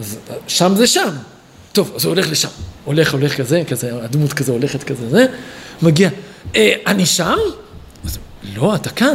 אה, 0.00 0.36
שם 0.46 0.72
זה 0.76 0.86
שם. 0.86 1.10
טוב, 1.78 1.92
אז 1.96 2.04
הוא 2.04 2.14
הולך 2.14 2.30
לשם. 2.30 2.48
הולך, 2.84 3.12
הולך 3.12 3.36
כזה, 3.36 3.62
כזה, 3.68 4.04
הדמות 4.04 4.32
כזה 4.32 4.52
הולכת 4.52 4.82
כזה, 4.82 5.10
זה, 5.10 5.26
מגיע, 5.82 6.10
אה, 6.56 6.74
אני 6.86 7.06
שם? 7.06 7.36
אז 8.04 8.18
לא, 8.42 8.74
אתה 8.74 8.90
כאן. 8.90 9.14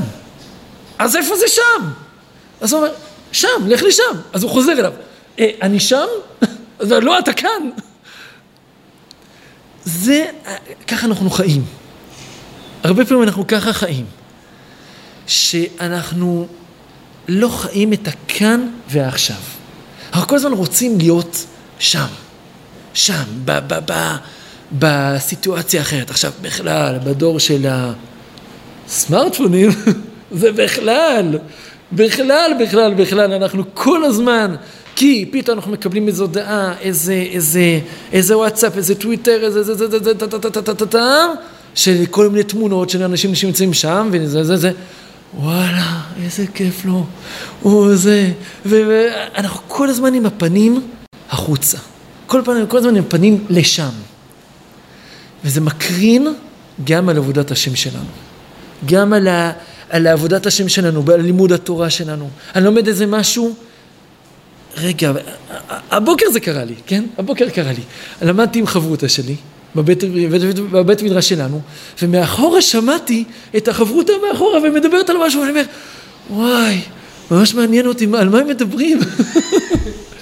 אז 0.99 1.15
איפה 1.15 1.35
זה 1.35 1.45
שם? 1.47 1.89
אז 2.61 2.73
הוא 2.73 2.81
אומר, 2.81 2.93
שם, 3.31 3.47
לך 3.67 3.83
לשם. 3.83 4.19
אז 4.33 4.43
הוא 4.43 4.51
חוזר 4.51 4.71
אליו, 4.71 4.93
אה, 5.39 5.49
אני 5.61 5.79
שם? 5.79 6.05
אז 6.79 6.91
הוא 6.91 6.97
אומר, 6.97 6.99
לא, 6.99 7.19
אתה 7.19 7.33
כאן. 7.33 7.69
זה, 9.85 10.25
ככה 10.87 11.07
אנחנו 11.07 11.29
חיים. 11.29 11.65
הרבה 12.83 13.05
פעמים 13.05 13.23
אנחנו 13.23 13.47
ככה 13.47 13.73
חיים. 13.73 14.05
שאנחנו 15.27 16.47
לא 17.27 17.47
חיים 17.47 17.93
את 17.93 18.07
הכאן 18.07 18.67
והעכשיו. 18.89 19.41
אנחנו 20.13 20.27
כל 20.27 20.35
הזמן 20.35 20.53
רוצים 20.53 20.97
להיות 20.97 21.45
שם, 21.79 22.07
שם, 22.93 23.23
ב- 23.45 23.59
ב- 23.67 23.91
ב- 23.91 24.15
בסיטואציה 24.79 25.81
אחרת. 25.81 26.09
עכשיו, 26.09 26.31
בכלל, 26.41 26.99
בדור 27.03 27.39
של 27.39 27.65
הסמארטפונים, 28.87 29.69
זה 30.31 30.51
בכלל, 30.51 31.37
בכלל, 31.91 32.51
בכלל, 32.59 32.93
בכלל, 32.93 33.33
אנחנו 33.33 33.63
כל 33.73 34.03
הזמן, 34.03 34.55
כי 34.95 35.29
פתאום 35.31 35.57
אנחנו 35.57 35.71
מקבלים 35.71 36.07
איזו 36.07 36.23
הודעה, 36.23 36.73
איזה, 36.81 37.13
איזה, 37.13 37.79
איזה 38.11 38.37
וואטסאפ, 38.37 38.77
איזה 38.77 38.95
טוויטר, 38.95 39.39
איזה, 39.43 39.63
זה, 39.63 39.75
זה, 39.75 39.87
זה, 39.87 39.99
זה, 40.03 40.13
טה, 40.13 40.27
טה, 40.27 40.39
טה, 40.39 40.49
טה, 40.49 40.61
טה, 40.61 40.73
טה, 40.75 40.85
טה, 40.85 41.25
של 41.75 42.05
כל 42.09 42.29
מיני 42.29 42.43
תמונות 42.43 42.89
של 42.89 43.03
אנשים 43.03 43.35
שנמצאים 43.35 43.73
שם, 43.73 44.09
וזה, 44.11 44.43
זה, 44.43 44.57
זה, 44.57 44.71
וואלה, 45.39 45.99
איזה 46.23 46.45
כיף 46.53 46.85
לו, 46.85 47.05
הוא 47.61 47.95
זה, 47.95 48.31
ואנחנו 48.65 49.59
כל 49.67 49.89
הזמן 49.89 50.13
עם 50.13 50.25
הפנים 50.25 50.81
החוצה. 51.29 51.77
כל, 52.33 52.41
פעם, 52.45 52.67
כל 52.67 52.77
הזמן 52.77 52.95
עם 52.95 53.03
הפנים 53.03 53.45
לשם. 53.49 53.89
וזה 55.45 55.61
מקרין 55.61 56.27
גם 56.83 57.09
על 57.09 57.17
עבודת 57.17 57.51
השם 57.51 57.75
שלנו. 57.75 58.09
גם 58.85 59.13
על, 59.13 59.27
ה, 59.27 59.51
על 59.89 60.07
עבודת 60.07 60.45
השם 60.45 60.69
שלנו, 60.69 61.03
על 61.13 61.21
לימוד 61.21 61.51
התורה 61.51 61.89
שלנו. 61.89 62.29
אני 62.55 62.65
לומד 62.65 62.87
איזה 62.87 63.05
משהו, 63.05 63.55
רגע, 64.77 65.11
הבוקר 65.91 66.25
זה 66.31 66.39
קרה 66.39 66.63
לי, 66.63 66.75
כן? 66.87 67.03
הבוקר 67.17 67.49
קרה 67.49 67.71
לי. 67.71 67.83
למדתי 68.21 68.59
עם 68.59 68.67
חברותה 68.67 69.09
שלי, 69.09 69.35
בבית, 69.75 70.03
בבית, 70.03 70.59
בבית 70.59 71.01
מדרש 71.01 71.29
שלנו, 71.29 71.61
ומאחורה 72.01 72.61
שמעתי 72.61 73.23
את 73.57 73.67
החברותה 73.67 74.13
מאחורה 74.27 74.59
ומדברת 74.63 75.09
על 75.09 75.17
משהו, 75.25 75.41
ואני 75.41 75.51
אומר, 75.51 75.63
וואי, 76.29 76.81
ממש 77.31 77.53
מעניין 77.53 77.87
אותי, 77.87 78.07
על 78.17 78.29
מה 78.29 78.39
הם 78.39 78.47
מדברים? 78.47 78.99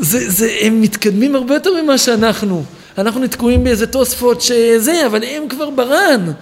זה, 0.00 0.30
זה, 0.30 0.56
הם 0.60 0.80
מתקדמים 0.80 1.34
הרבה 1.36 1.54
יותר 1.54 1.82
ממה 1.82 1.98
שאנחנו. 1.98 2.64
אנחנו 2.98 3.26
תקועים 3.26 3.64
באיזה 3.64 3.86
תוספות 3.86 4.40
שזה, 4.40 5.06
אבל 5.06 5.24
הם 5.24 5.48
כבר 5.48 5.70
ברן. 5.70 6.32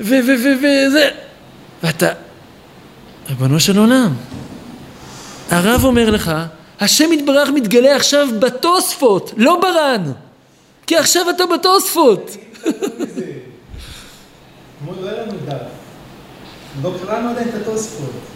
ו- 0.00 0.20
ו- 0.26 0.42
ו- 0.44 0.58
וזה. 0.58 1.08
ואתה, 1.82 2.12
ריבונו 3.28 3.60
של 3.60 3.78
עולם, 3.78 4.14
הרב 5.50 5.84
אומר 5.84 6.10
לך, 6.10 6.32
השם 6.80 7.12
יתברך 7.12 7.48
מתגלה 7.48 7.96
עכשיו 7.96 8.28
בתוספות, 8.38 9.32
לא 9.36 9.60
ברן. 9.62 10.12
כי 10.86 10.96
עכשיו 10.96 11.30
אתה 11.30 11.44
בתוספות. 11.54 12.36
כמו 14.78 14.92
לא 15.02 15.08
היה 15.08 15.22
לנו 15.22 15.32
דף. 15.46 15.54
לא 16.82 16.94
קראנו 17.04 17.30
עדיין 17.30 17.48
את 17.48 17.54
התוספות. 17.54 18.31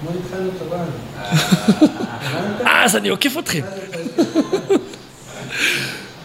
כמו 0.00 0.10
התחלנו 0.10 0.50
את 0.56 0.72
הר"ן. 0.72 0.84
הבנת? 2.20 2.66
אה, 2.66 2.84
אז 2.84 2.96
אני 2.96 3.08
עוקף 3.08 3.38
אתכם. 3.38 3.60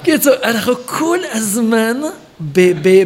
קיצור, 0.03 0.33
אנחנו 0.43 0.73
כל 0.85 1.19
הזמן 1.31 1.97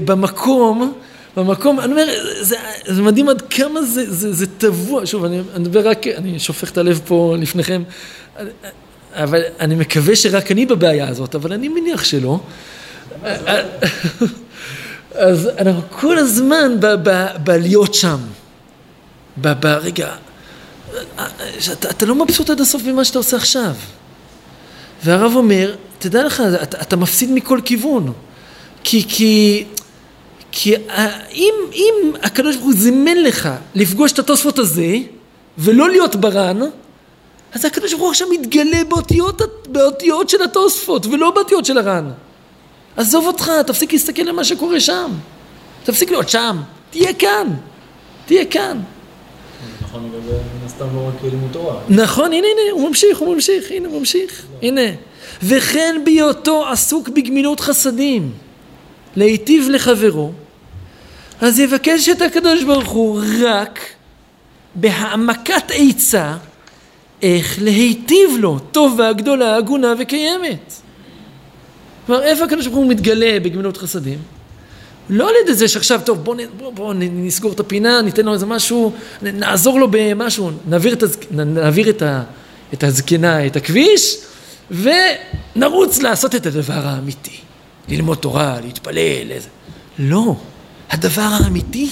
במקום, 0.05 0.93
במקום, 1.38 1.79
אני 1.79 1.91
אומר, 1.91 2.07
זה, 2.41 2.55
זה 2.85 3.01
מדהים 3.01 3.29
עד 3.29 3.41
כמה 3.41 3.81
זה, 3.81 4.13
זה, 4.13 4.33
זה 4.33 4.45
טבוע, 4.57 5.05
שוב, 5.05 5.25
אני 5.25 5.41
מדבר 5.57 5.89
רק, 5.89 6.07
אני 6.07 6.39
שופך 6.39 6.71
את 6.71 6.77
הלב 6.77 7.01
פה 7.05 7.35
לפניכם, 7.39 7.83
אבל 9.13 9.41
אני 9.59 9.75
מקווה 9.75 10.15
שרק 10.15 10.51
אני 10.51 10.65
בבעיה 10.65 11.07
הזאת, 11.07 11.35
אבל 11.35 11.53
אני 11.53 11.67
מניח 11.67 12.03
שלא. 12.03 12.39
אז 15.15 15.49
אנחנו 15.57 15.81
כל 15.89 16.17
הזמן 16.17 16.71
בלהיות 17.43 17.93
שם, 17.93 18.17
ברגע, 19.38 20.15
שאתה 21.60 21.89
אתה 21.89 22.05
לא 22.05 22.15
מבסוט 22.15 22.50
עד 22.50 22.62
הסוף 22.62 22.84
ממה 22.84 23.05
שאתה 23.05 23.17
עושה 23.19 23.38
עכשיו. 23.38 23.74
והרב 25.03 25.36
אומר, 25.36 25.75
תדע 26.00 26.24
לך, 26.25 26.43
אתה, 26.63 26.81
אתה 26.81 26.96
מפסיד 26.96 27.31
מכל 27.31 27.60
כיוון. 27.65 28.13
כי, 28.84 29.03
כי, 29.10 29.65
כי 30.51 30.75
ה- 30.75 31.25
אם, 31.34 31.53
אם 31.74 32.12
הקדוש 32.24 32.55
ברוך 32.55 32.65
הוא 32.67 32.74
זימן 32.74 33.17
לך 33.17 33.50
לפגוש 33.75 34.12
את 34.12 34.19
התוספות 34.19 34.60
הזה, 34.60 34.96
ולא 35.58 35.89
להיות 35.89 36.15
ברן, 36.15 36.60
אז 37.53 37.65
הקדוש 37.65 37.91
ברוך 37.91 38.03
הוא 38.03 38.12
עכשיו 38.12 38.27
מתגלה 38.31 38.84
באותיות, 38.89 39.41
באותיות 39.67 40.29
של 40.29 40.43
התוספות, 40.43 41.05
ולא 41.05 41.31
באותיות 41.31 41.65
של 41.65 41.77
הר"ן. 41.77 42.10
עזוב 42.98 43.27
אותך, 43.27 43.51
תפסיק 43.67 43.93
להסתכל 43.93 44.22
על 44.22 44.31
מה 44.31 44.43
שקורה 44.43 44.79
שם. 44.79 45.12
תפסיק 45.84 46.12
להיות 46.12 46.29
שם, 46.29 46.58
תהיה 46.89 47.13
כאן. 47.13 47.48
תהיה 48.25 48.46
כאן. 48.46 48.79
נכון 49.89 50.03
מן 50.03 50.65
הסתם 50.65 50.86
לא 50.96 51.08
רק 51.08 51.13
לימוד 51.24 51.50
תורה. 51.51 51.79
נכון, 51.89 52.34
הנה, 52.34 52.48
הנה, 52.48 52.72
הוא 52.72 52.89
ממשיך, 52.89 53.17
הוא 53.17 53.36
ממשיך, 53.36 53.72
הנה, 53.72 53.88
הוא 53.88 54.00
ממשיך, 54.00 54.46
הנה. 54.62 54.81
וכן 55.43 56.01
בהיותו 56.05 56.67
עסוק 56.67 57.10
בגמילות 57.10 57.60
חסדים, 57.60 58.31
להיטיב 59.15 59.69
לחברו, 59.69 60.31
אז 61.41 61.60
יבקש 61.60 62.10
את 62.10 62.22
הקדוש 62.22 62.63
ברוך 62.63 62.89
הוא 62.89 63.22
רק 63.43 63.79
בהעמקת 64.75 65.63
עצה 65.69 66.38
איך 67.22 67.58
להיטיב 67.62 68.29
לו 68.39 68.60
טובה 68.60 69.13
גדולה, 69.13 69.55
הגונה 69.55 69.93
וקיימת. 70.00 70.74
כלומר, 72.05 72.24
איפה 72.24 72.46
הקדוש 72.46 72.67
ברוך 72.67 72.77
הוא 72.77 72.89
מתגלה 72.89 73.39
בגמילות 73.39 73.77
חסדים? 73.77 74.19
לא 75.09 75.29
על 75.29 75.35
ידי 75.43 75.53
זה 75.53 75.67
שעכשיו, 75.67 76.01
טוב, 76.05 76.23
בואו 76.23 76.37
בוא, 76.57 76.71
בוא, 76.73 76.93
נסגור 76.97 77.51
את 77.51 77.59
הפינה, 77.59 78.01
ניתן 78.01 78.25
לו 78.25 78.33
איזה 78.33 78.45
משהו, 78.45 78.93
נעזור 79.21 79.79
לו 79.79 79.87
במשהו, 79.91 80.51
נעביר 80.67 80.93
את, 80.93 81.03
הז, 81.03 81.17
נעביר 81.31 81.89
את, 81.89 82.01
ה, 82.01 82.23
את 82.73 82.83
הזקנה, 82.83 83.45
את 83.45 83.55
הכביש, 83.55 84.17
ונרוץ 84.71 86.01
לעשות 86.01 86.35
את 86.35 86.45
הדבר 86.45 86.87
האמיתי. 86.87 87.37
ללמוד 87.87 88.17
תורה, 88.17 88.59
להתפלל, 88.61 89.31
איזה... 89.31 89.47
לא, 89.99 90.35
הדבר 90.89 91.21
האמיתי 91.31 91.89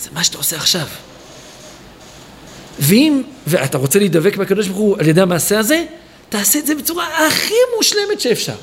זה 0.00 0.10
מה 0.14 0.24
שאתה 0.24 0.38
עושה 0.38 0.56
עכשיו. 0.56 0.86
ואם, 2.78 3.22
ואתה 3.46 3.78
רוצה 3.78 3.98
להידבק 3.98 4.36
בקדוש 4.36 4.66
ברוך 4.68 4.78
הוא 4.78 4.96
על 4.98 5.08
ידי 5.08 5.20
המעשה 5.20 5.58
הזה, 5.58 5.84
תעשה 6.28 6.58
את 6.58 6.66
זה 6.66 6.74
בצורה 6.74 7.26
הכי 7.26 7.54
מושלמת 7.76 8.20
שאפשר. 8.20 8.54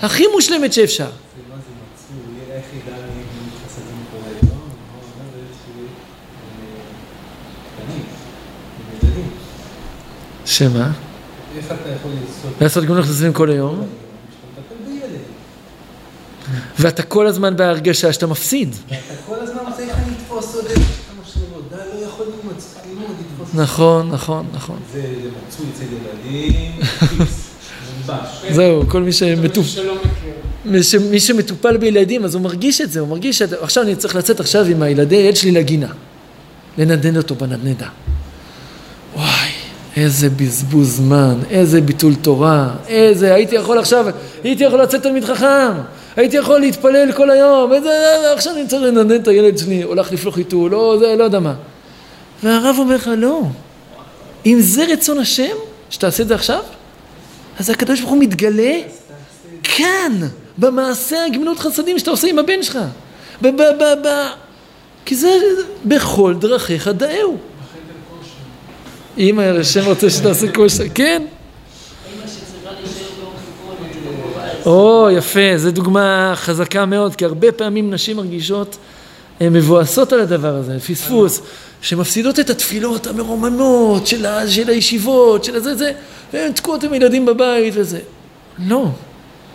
הכי 0.00 0.24
מושלמת 0.34 0.72
שאפשר. 0.72 1.04
זה 1.04 1.10
מה 1.48 1.54
זה 1.54 1.70
מצוי, 1.70 2.46
יהיה 2.46 2.56
איך 2.56 2.64
ידע 2.74 2.96
לי 2.96 3.02
אם 3.02 3.48
חסדים 3.66 4.04
קורה 4.10 4.32
לו, 4.32 4.48
מה 4.48 4.54
אומר 4.54 5.30
זה 5.32 5.38
איזשהו 5.38 5.86
קטנים, 7.74 8.04
ילדים. 9.02 9.30
שמה? 10.54 10.90
איך 11.56 11.66
אתה 11.66 11.74
יכול 11.74 12.10
לעשות? 12.10 12.62
לעשות 12.62 12.84
גמילות 12.84 13.04
חסדים 13.04 13.32
כל 13.32 13.50
היום. 13.50 13.86
ואתה 16.78 17.02
כל 17.02 17.26
הזמן 17.26 17.56
בהרגשה 17.56 18.12
שאתה 18.12 18.26
מפסיד. 18.26 18.74
ואתה 18.88 19.00
כל 19.26 19.34
הזמן 19.40 19.60
צריך 19.76 19.92
לתפוס 20.10 20.54
עוד 20.54 20.64
איזה 20.64 20.80
כמה 20.80 21.22
שאלות. 21.24 21.64
די, 21.70 21.76
לא 21.76 22.06
יכול 22.06 22.26
ללמוד, 22.26 22.54
ללמוד, 22.88 23.16
לתפוס. 23.20 23.54
נכון, 23.54 24.10
נכון, 24.10 24.46
נכון. 24.52 24.78
זה 24.92 25.00
זה 25.00 25.28
מצוי 25.46 25.66
אצל 25.74 25.84
ילדים. 25.84 26.80
זהו, 28.50 28.82
כל 28.88 29.02
מי 29.02 29.12
שמטופ... 29.12 29.66
שלא 29.66 29.94
מכיר. 29.94 31.00
מי, 31.10 31.20
שמטופל 31.20 31.76
בילדים, 31.76 32.24
אז 32.24 32.34
הוא 32.34 32.42
מרגיש 32.42 32.80
את 32.80 32.90
זה, 32.90 33.00
הוא 33.00 33.08
מרגיש 33.08 33.42
את... 33.42 33.52
עכשיו 33.52 33.84
אני 33.84 33.96
צריך 33.96 34.16
לצאת 34.16 34.40
עכשיו 34.40 34.64
עם 34.64 34.82
הילדי 34.82 35.16
ילד 35.16 35.36
שלי 35.36 35.50
לגינה. 35.50 35.92
לנדנד 36.78 37.16
אותו 37.16 37.34
בנדנדה. 37.34 37.88
איזה 39.96 40.30
בזבוז 40.30 40.96
זמן, 40.96 41.34
איזה 41.50 41.80
ביטול 41.80 42.14
תורה, 42.14 42.70
איזה... 42.88 43.34
הייתי 43.34 43.54
יכול 43.54 43.78
עכשיו, 43.78 44.06
הייתי 44.44 44.64
יכול 44.64 44.82
לצאת 44.82 45.02
תלמיד 45.02 45.24
חכם, 45.24 45.72
הייתי 46.16 46.36
יכול 46.36 46.60
להתפלל 46.60 47.12
כל 47.12 47.30
היום, 47.30 47.72
איזה... 47.72 47.90
עכשיו 48.34 48.52
אני 48.56 48.66
צריך 48.66 48.82
לנדנד 48.82 49.20
את 49.20 49.28
הילד 49.28 49.58
שלי, 49.58 49.82
הולך 49.82 50.12
לפלוח 50.12 50.38
איתו, 50.38 50.68
לא, 50.68 50.96
זה, 50.98 51.14
לא 51.18 51.24
יודע 51.24 51.40
מה. 51.40 51.54
והרב 52.42 52.76
אומר 52.78 52.94
לך, 52.94 53.10
לא. 53.16 53.42
אם 54.46 54.56
זה 54.60 54.84
רצון 54.84 55.18
השם, 55.18 55.54
שתעשה 55.90 56.22
את 56.22 56.28
זה 56.28 56.34
עכשיו, 56.34 56.60
אז 57.58 57.70
הקדוש 57.70 58.00
ברוך 58.00 58.12
הוא 58.12 58.20
מתגלה 58.20 58.72
כאן, 59.62 60.12
במעשה 60.58 61.24
הגמילות 61.24 61.58
חסדים 61.58 61.98
שאתה 61.98 62.10
עושה 62.10 62.28
עם 62.28 62.38
הבן 62.38 62.62
שלך. 62.62 62.78
ב- 63.42 63.48
ב- 63.48 63.82
ב- 63.82 64.06
ב- 64.08 64.30
כי 65.04 65.14
זה 65.14 65.30
בכל 65.84 66.34
דרכיך 66.38 66.88
דאהו. 66.88 67.36
אם 69.18 69.38
השם 69.38 69.84
רוצה 69.84 70.10
שתעשה 70.10 70.52
כושר, 70.52 70.84
כן. 70.94 71.22
או, 74.66 75.08
יפה, 75.12 75.56
זו 75.56 75.70
דוגמה 75.70 76.32
חזקה 76.36 76.86
מאוד, 76.86 77.16
כי 77.16 77.24
הרבה 77.24 77.52
פעמים 77.52 77.90
נשים 77.90 78.16
מרגישות 78.16 78.76
הן 79.40 79.52
מבואסות 79.52 80.12
על 80.12 80.20
הדבר 80.20 80.54
הזה, 80.54 80.80
פספוס, 80.80 81.40
שמפסידות 81.80 82.40
את 82.40 82.50
התפילות 82.50 83.06
המרוממות 83.06 84.06
של, 84.06 84.26
ה, 84.26 84.48
של 84.48 84.68
הישיבות, 84.68 85.44
של 85.44 85.56
הזה, 85.56 85.74
זה, 85.74 85.92
והן 86.32 86.52
תקועות 86.52 86.84
עם 86.84 86.92
הילדים 86.92 87.26
בבית 87.26 87.74
וזה. 87.76 87.98
לא, 88.58 88.86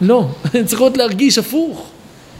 לא, 0.02 0.28
הן 0.54 0.66
צריכות 0.66 0.98
להרגיש 0.98 1.38
הפוך. 1.38 1.88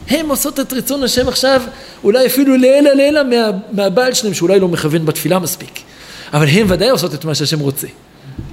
הן 0.08 0.26
עושות 0.28 0.60
את 0.60 0.72
רצון 0.72 1.02
השם 1.02 1.28
עכשיו, 1.28 1.62
אולי 2.04 2.26
אפילו 2.26 2.56
לעילא 2.56 2.90
לעילא 2.90 3.22
מה, 3.22 3.50
מהבעל 3.72 4.14
שלהם, 4.14 4.34
שאולי 4.34 4.60
לא 4.60 4.68
מכוון 4.68 5.06
בתפילה 5.06 5.38
מספיק. 5.38 5.80
אבל 6.32 6.48
הן 6.48 6.66
ודאי 6.68 6.88
עושות 6.90 7.14
את 7.14 7.24
מה 7.24 7.34
שהשם 7.34 7.60
רוצה. 7.60 7.86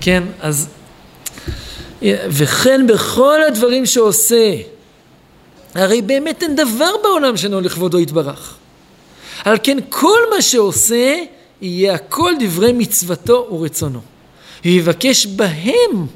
כן, 0.01 0.23
אז... 0.41 0.67
וכן 2.29 2.87
בכל 2.87 3.43
הדברים 3.47 3.85
שעושה, 3.85 4.55
הרי 5.75 6.01
באמת 6.01 6.43
אין 6.43 6.55
דבר 6.55 6.91
בעולם 7.03 7.37
שאינו 7.37 7.61
לכבודו 7.61 7.99
יתברך. 7.99 8.57
על 9.45 9.57
כן 9.63 9.77
כל 9.89 10.19
מה 10.35 10.41
שעושה, 10.41 11.15
יהיה 11.61 11.93
הכל 11.93 12.33
דברי 12.39 12.73
מצוותו 12.73 13.47
ורצונו. 13.51 13.99
ויבקש 14.65 15.25
בהם 15.25 16.07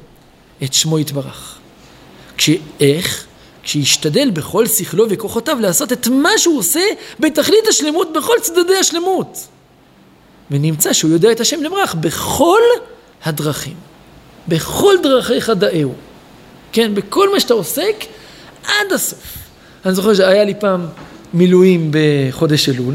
את 0.62 0.74
שמו 0.74 0.98
יתברך. 0.98 1.58
כשאיך? 2.36 3.26
כשישתדל 3.62 4.30
בכל 4.30 4.66
שכלו 4.66 5.06
וכוחותיו 5.10 5.56
לעשות 5.60 5.92
את 5.92 6.08
מה 6.08 6.30
שהוא 6.38 6.58
עושה 6.58 6.80
בתכלית 7.20 7.68
השלמות 7.68 8.12
בכל 8.12 8.34
צדדי 8.40 8.76
השלמות. 8.76 9.46
ונמצא 10.50 10.92
שהוא 10.92 11.10
יודע 11.10 11.32
את 11.32 11.40
השם 11.40 11.62
למרח 11.62 11.94
בכל 11.94 12.60
הדרכים. 13.24 13.74
בכל 14.48 14.94
דרכיך 15.02 15.50
דאהו. 15.50 15.94
כן, 16.72 16.94
בכל 16.94 17.32
מה 17.32 17.40
שאתה 17.40 17.54
עוסק, 17.54 18.04
עד 18.66 18.92
הסוף. 18.94 19.38
אני 19.86 19.94
זוכר 19.94 20.14
שהיה 20.14 20.44
לי 20.44 20.54
פעם 20.54 20.86
מילואים 21.34 21.90
בחודש 21.90 22.68
אלול. 22.68 22.94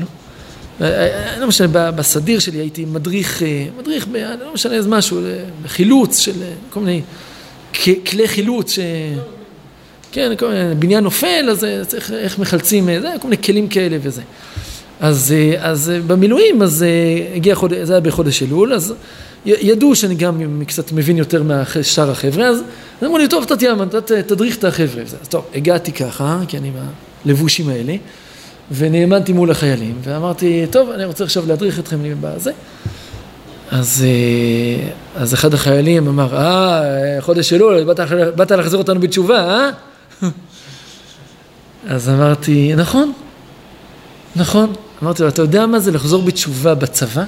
לא 1.39 1.47
משנה, 1.47 1.91
בסדיר 1.91 2.39
שלי 2.39 2.57
הייתי 2.57 2.86
מדריך, 2.86 3.41
מדריך, 3.77 4.07
ב, 4.07 4.15
לא 4.15 4.53
משנה 4.53 4.73
איזה 4.73 4.89
משהו, 4.89 5.21
בחילוץ 5.63 6.17
של 6.19 6.33
כל 6.69 6.79
מיני 6.79 7.01
כלי 8.05 8.27
חילוץ, 8.27 8.71
ש... 8.71 8.79
כן, 10.12 10.31
כל 10.38 10.47
מיני, 10.47 10.75
בניין 10.75 11.03
נופל, 11.03 11.49
אז 11.51 11.65
צריך, 11.88 12.12
איך 12.12 12.39
מחלצים, 12.39 12.86
זה, 13.01 13.13
כל 13.21 13.27
מיני 13.27 13.43
כלים 13.43 13.67
כאלה 13.67 13.97
וזה. 14.01 14.21
אז, 14.99 15.33
אז 15.60 15.91
במילואים, 16.07 16.62
אז 16.62 16.86
הגיע 17.36 17.55
חודש, 17.55 17.77
זה 17.77 17.93
היה 17.93 18.01
בחודש 18.01 18.43
אלול, 18.43 18.73
אז 18.73 18.93
ידעו 19.45 19.95
שאני 19.95 20.15
גם 20.15 20.63
קצת 20.67 20.91
מבין 20.91 21.17
יותר 21.17 21.43
משאר 21.43 22.12
החבר'ה, 22.12 22.45
אז 22.45 22.62
אמרו 23.03 23.17
לי, 23.17 23.27
טוב, 23.27 23.43
תתיאם, 23.43 23.83
אתה 23.83 24.01
תדריך 24.01 24.57
את 24.57 24.63
החבר'ה. 24.63 25.01
אז 25.01 25.15
טוב, 25.29 25.45
הגעתי 25.55 25.91
ככה, 25.91 26.39
כי 26.47 26.57
אני 26.57 26.71
בלבושים 27.25 27.69
האלה, 27.69 27.95
ונאמנתי 28.71 29.33
מול 29.33 29.51
החיילים, 29.51 29.95
ואמרתי, 30.03 30.65
טוב, 30.71 30.89
אני 30.89 31.05
רוצה 31.05 31.23
עכשיו 31.23 31.47
להדריך 31.47 31.79
אתכם 31.79 31.97
בזה. 32.21 32.51
אז, 33.71 34.05
אז 35.15 35.33
אחד 35.33 35.53
החיילים 35.53 36.07
אמר, 36.07 36.38
אה, 36.38 37.21
חודש 37.21 37.53
אלול, 37.53 37.83
באת, 37.83 37.99
באת 38.36 38.51
להחזיר 38.51 38.79
אותנו 38.79 38.99
בתשובה, 38.99 39.39
אה? 39.39 39.69
אז 41.93 42.10
אמרתי, 42.10 42.73
נכון, 42.75 43.12
נכון. 44.36 44.73
אמרתי 45.03 45.23
לו, 45.23 45.29
אתה 45.29 45.41
יודע 45.41 45.65
מה 45.65 45.79
זה 45.79 45.91
לחזור 45.91 46.21
בתשובה 46.21 46.75
בצבא? 46.75 47.23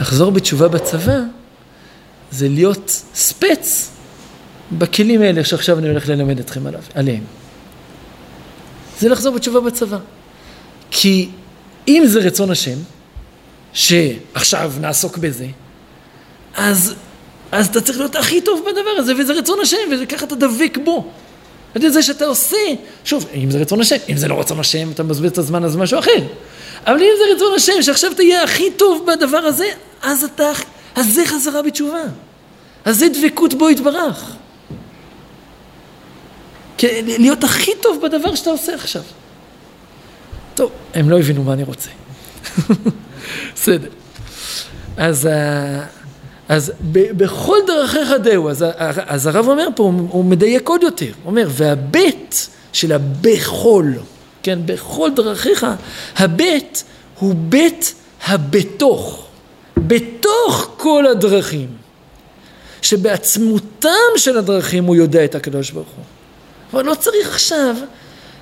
לחזור 0.00 0.30
בתשובה 0.30 0.68
בצבא 0.68 1.18
זה 2.30 2.48
להיות 2.48 3.02
ספץ 3.14 3.90
בכלים 4.72 5.22
האלה 5.22 5.44
שעכשיו 5.44 5.78
אני 5.78 5.88
הולך 5.88 6.08
ללמד 6.08 6.38
אתכם 6.38 6.66
עליו, 6.66 6.82
עליהם. 6.94 7.22
זה 9.00 9.08
לחזור 9.08 9.34
בתשובה 9.34 9.60
בצבא. 9.60 9.98
כי 10.90 11.28
אם 11.88 12.02
זה 12.06 12.20
רצון 12.20 12.50
השם, 12.50 12.78
שעכשיו 13.72 14.72
נעסוק 14.80 15.18
בזה, 15.18 15.46
אז, 16.56 16.94
אז 17.52 17.66
אתה 17.66 17.80
צריך 17.80 17.98
להיות 17.98 18.16
הכי 18.16 18.40
טוב 18.40 18.60
בדבר 18.66 18.90
הזה, 18.98 19.12
וזה 19.18 19.32
רצון 19.32 19.58
השם, 19.62 19.76
וככה 20.02 20.24
אתה 20.24 20.34
דבק 20.34 20.78
בו. 20.84 21.10
על 21.74 21.82
ידי 21.82 21.90
זה 21.90 22.02
שאתה 22.02 22.24
עושה, 22.24 22.56
שוב, 23.04 23.26
אם 23.34 23.50
זה 23.50 23.58
רצון 23.58 23.80
השם, 23.80 23.96
אם 24.08 24.16
זה 24.16 24.28
לא 24.28 24.40
רצון 24.40 24.60
השם, 24.60 24.90
אתה 24.90 25.02
מבזבז 25.02 25.30
את 25.30 25.38
הזמן, 25.38 25.64
אז 25.64 25.76
משהו 25.76 25.98
אחר. 25.98 26.24
אבל 26.86 26.96
אם 26.96 27.12
זה 27.18 27.34
רצון 27.36 27.54
השם, 27.56 27.82
שעכשיו 27.82 28.14
תהיה 28.14 28.42
הכי 28.42 28.70
טוב 28.70 29.06
בדבר 29.06 29.38
הזה, 29.38 29.66
אז 30.02 30.24
אתה, 30.24 30.50
אז 30.94 31.14
זה 31.14 31.26
חזרה 31.26 31.62
בתשובה. 31.62 32.02
אז 32.84 32.98
זה 32.98 33.06
דבקות 33.08 33.54
בו 33.54 33.70
יתברך. 33.70 34.36
להיות 37.02 37.44
הכי 37.44 37.70
טוב 37.82 38.02
בדבר 38.02 38.34
שאתה 38.34 38.50
עושה 38.50 38.74
עכשיו. 38.74 39.02
טוב, 40.54 40.70
הם 40.94 41.10
לא 41.10 41.18
הבינו 41.18 41.42
מה 41.42 41.52
אני 41.52 41.62
רוצה. 41.62 41.90
בסדר. 43.54 43.88
אז, 44.96 45.28
אז 46.50 46.72
ב, 46.92 47.12
בכל 47.16 47.56
דרכיך 47.66 48.10
דהו, 48.22 48.50
אז, 48.50 48.64
אז 49.06 49.26
הרב 49.26 49.48
אומר 49.48 49.68
פה, 49.76 49.82
הוא, 49.82 50.08
הוא 50.10 50.24
מדייק 50.24 50.68
עוד 50.68 50.82
יותר, 50.82 51.06
הוא 51.06 51.30
אומר, 51.30 51.48
והבית 51.50 52.48
של 52.72 52.92
הבכל, 52.92 53.92
כן, 54.42 54.58
בכל 54.64 55.10
דרכיך, 55.16 55.66
הבית 56.16 56.84
הוא 57.18 57.34
בית 57.36 57.94
הבתוך, 58.26 59.26
בתוך 59.76 60.70
כל 60.76 61.06
הדרכים, 61.06 61.68
שבעצמותם 62.82 64.10
של 64.16 64.38
הדרכים 64.38 64.84
הוא 64.84 64.96
יודע 64.96 65.24
את 65.24 65.34
הקדוש 65.34 65.70
ברוך 65.70 65.88
הוא. 65.96 66.04
אבל 66.72 66.84
לא 66.84 66.94
צריך 66.94 67.28
עכשיו 67.28 67.76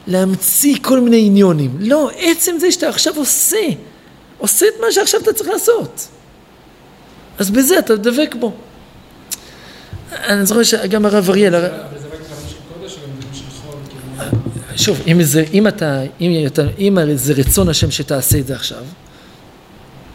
להמציא 0.07 0.77
כל 0.83 1.01
מיני 1.01 1.27
עניונים. 1.27 1.77
לא, 1.81 2.11
עצם 2.17 2.57
זה 2.61 2.73
שאתה 2.73 2.89
עכשיו 2.89 3.17
עושה, 3.17 3.67
עושה 4.39 4.67
את 4.69 4.81
מה 4.81 4.93
שעכשיו 4.93 5.21
אתה 5.21 5.33
צריך 5.33 5.51
לעשות. 5.51 6.09
אז 7.39 7.51
בזה 7.51 7.79
אתה 7.79 7.97
דבק 7.97 8.35
בו. 8.41 8.53
אני 10.13 10.47
זוכר 10.47 10.63
שגם 10.63 11.07
הרב 11.07 11.31
אריאל... 11.31 11.55
שוב, 14.77 15.03
אם 15.07 15.23
זה, 15.23 15.45
אם 15.53 15.69
אתה, 15.69 16.03
אם 16.21 16.47
אתה, 16.47 16.63
אם 16.79 16.99
זה 17.15 17.33
רצון 17.33 17.69
השם 17.69 17.91
שתעשה 17.91 18.39
את 18.39 18.47
זה 18.47 18.55
עכשיו, 18.55 18.85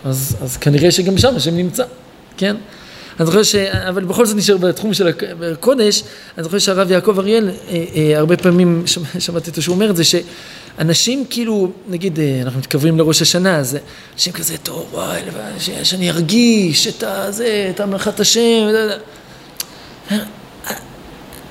אז, 0.06 0.38
אז 0.42 0.58
כנראה 0.58 0.92
שגם 0.92 1.18
שם 1.18 1.36
השם 1.36 1.56
נמצא, 1.56 1.84
כן? 2.38 2.56
אני 3.20 3.26
זוכר 3.26 3.44
ש... 3.44 3.56
אבל 3.56 4.04
בכל 4.04 4.26
זאת 4.26 4.38
נשאר 4.38 4.58
בתחום 4.58 4.94
של 4.94 5.08
הקודש, 5.54 6.04
אני 6.38 6.44
זוכר 6.44 6.60
שהרב 6.60 6.92
יעקב 6.92 7.20
אריאל, 7.20 7.50
אה, 7.50 7.86
אה, 7.96 8.18
הרבה 8.18 8.38
פעמים 8.38 8.84
שמעתי 9.20 9.50
אותו 9.50 9.62
שהוא 9.62 9.76
אומר 9.76 9.90
את 9.90 9.96
זה, 9.96 10.04
שאנשים 10.04 11.26
כאילו, 11.30 11.72
נגיד, 11.88 12.20
אה, 12.20 12.40
אנחנו 12.42 12.60
מתקרבים 12.60 12.98
לראש 12.98 13.22
השנה, 13.22 13.58
אז 13.58 13.78
אנשים 14.14 14.34
כזה, 14.34 14.58
טוב, 14.58 14.88
וואי, 14.92 15.22
שאני 15.84 16.10
ארגיש 16.10 16.88
את 16.88 17.04
הזה, 17.04 17.72
את 17.76 17.80
המלאכת 17.80 18.20
השם, 18.20 18.68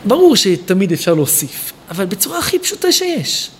ברור 0.05 0.37
שתמיד 0.37 0.93
אפשר 0.93 1.15
להוסיף, 1.15 1.73
אבל 1.91 2.05
בצורה 2.05 2.39
הכי 2.39 2.59
פשוטה 2.59 2.93
שיש. 2.93 3.51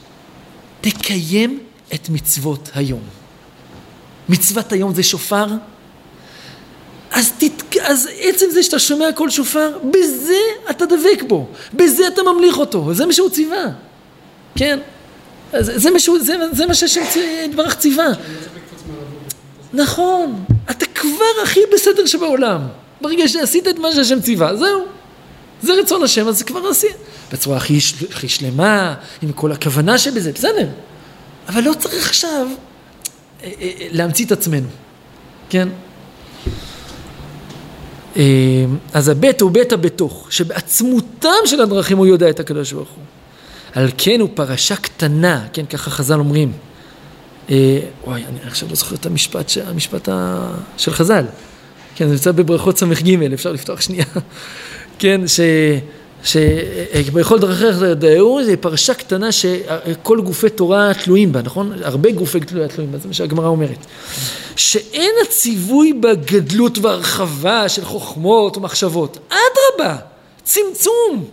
תקיים 0.81 1.61
את 1.95 2.09
מצוות 2.09 2.71
היום. 2.75 3.03
מצוות 4.29 4.73
היום 4.73 4.95
זה 4.95 5.03
שופר, 5.03 5.47
אז, 7.13 7.33
תת... 7.39 7.77
אז 7.83 8.09
עצם 8.21 8.47
זה 8.51 8.63
שאתה 8.63 8.79
שומע 8.79 9.13
קול 9.15 9.31
שופר, 9.31 9.79
בזה 9.91 10.39
אתה 10.71 10.87
דבק 10.87 11.23
בו, 11.29 11.49
בזה 11.75 12.09
אתה 12.09 12.23
ממליך 12.23 12.59
אותו, 12.59 12.95
זה 12.95 13.07
מה 13.07 13.13
שהוא 13.13 13.31
ציווה, 13.31 13.65
כן? 14.57 14.79
זה, 15.61 15.79
זה, 15.79 15.91
מה, 15.91 15.99
שהוא, 15.99 16.19
זה, 16.19 16.37
זה 16.53 16.67
מה 16.67 16.75
שהשם 16.75 17.01
יתברך 17.45 17.75
ציווה. 17.75 18.07
נכון, 19.73 20.45
אתה 20.71 20.87
כבר 20.87 21.43
הכי 21.43 21.61
בסדר 21.75 22.07
שבעולם. 22.07 22.61
ברגע 23.01 23.29
שעשית 23.29 23.69
את 23.69 23.79
מה 23.79 23.93
שהשם 23.93 24.21
ציווה, 24.21 24.57
זהו. 24.57 24.85
זה 25.63 25.73
רצון 25.73 26.03
השם, 26.03 26.29
אז 26.29 26.39
זה 26.39 26.45
כבר 26.45 26.69
עשית. 26.69 26.97
בצורה 27.33 27.57
הכי, 27.57 27.79
הכי 28.11 28.29
שלמה, 28.29 28.95
עם 29.23 29.33
כל 29.33 29.53
הכוונה 29.53 29.99
שבזה, 29.99 30.33
בסדר. 30.33 30.69
אבל 31.49 31.63
לא 31.63 31.75
צריך 31.79 32.07
עכשיו 32.07 32.47
אה, 33.43 33.51
אה, 33.61 33.73
להמציא 33.91 34.25
את 34.25 34.33
עצמנו, 34.33 34.69
כן? 35.51 35.69
אז 38.93 39.09
הבית 39.09 39.41
הוא 39.41 39.51
בית 39.51 39.73
הבתוך, 39.73 40.27
שבעצמותם 40.31 41.29
של 41.47 41.61
הדרכים 41.61 41.99
הוא 41.99 42.07
יודע 42.07 42.31
את 42.31 42.41
הקדוש 42.41 42.73
ברוך 42.73 42.89
הוא. 42.89 43.05
על 43.73 43.89
כן 43.99 44.21
הוא 44.21 44.29
פרשה 44.35 44.77
קטנה, 44.77 45.47
כן, 45.53 45.67
ככה 45.67 45.91
חז"ל 45.91 46.19
אומרים. 46.19 46.53
וואי, 47.49 47.61
אני 48.07 48.39
עכשיו 48.47 48.69
לא 48.69 48.75
זוכר 48.75 48.97
את 48.97 49.07
המשפט, 49.07 49.51
המשפט 49.67 50.09
של 50.77 50.93
חז"ל. 50.93 51.25
כן, 51.95 52.07
זה 52.07 52.13
נמצא 52.13 52.33
בברכות 52.33 52.79
ס"ג, 52.79 53.23
אפשר 53.35 53.53
לפתוח 53.53 53.81
שנייה. 53.81 54.05
כן, 54.99 55.21
ש... 55.27 55.41
שבכל 56.25 57.39
דרכיך 57.39 57.79
תדעו, 57.79 58.41
זה 58.45 58.57
פרשה 58.57 58.95
קטנה 58.95 59.33
שכל 59.33 60.21
גופי 60.21 60.51
תורה 60.51 60.95
תלויים 61.05 61.33
בה, 61.33 61.43
נכון? 61.43 61.73
הרבה 61.83 62.11
גופי 62.11 62.41
תורה 62.41 62.69
תלויים 62.69 62.93
בה, 62.93 62.99
זה 62.99 63.09
מה 63.09 63.15
שהגמרא 63.15 63.49
אומרת. 63.49 63.87
שאין 64.57 65.11
הציווי 65.23 65.93
בגדלות 65.93 66.79
והרחבה 66.79 67.69
של 67.69 67.85
חוכמות 67.85 68.57
ומחשבות, 68.57 69.19
אדרבה, 69.29 69.97
צמצום. 70.45 71.25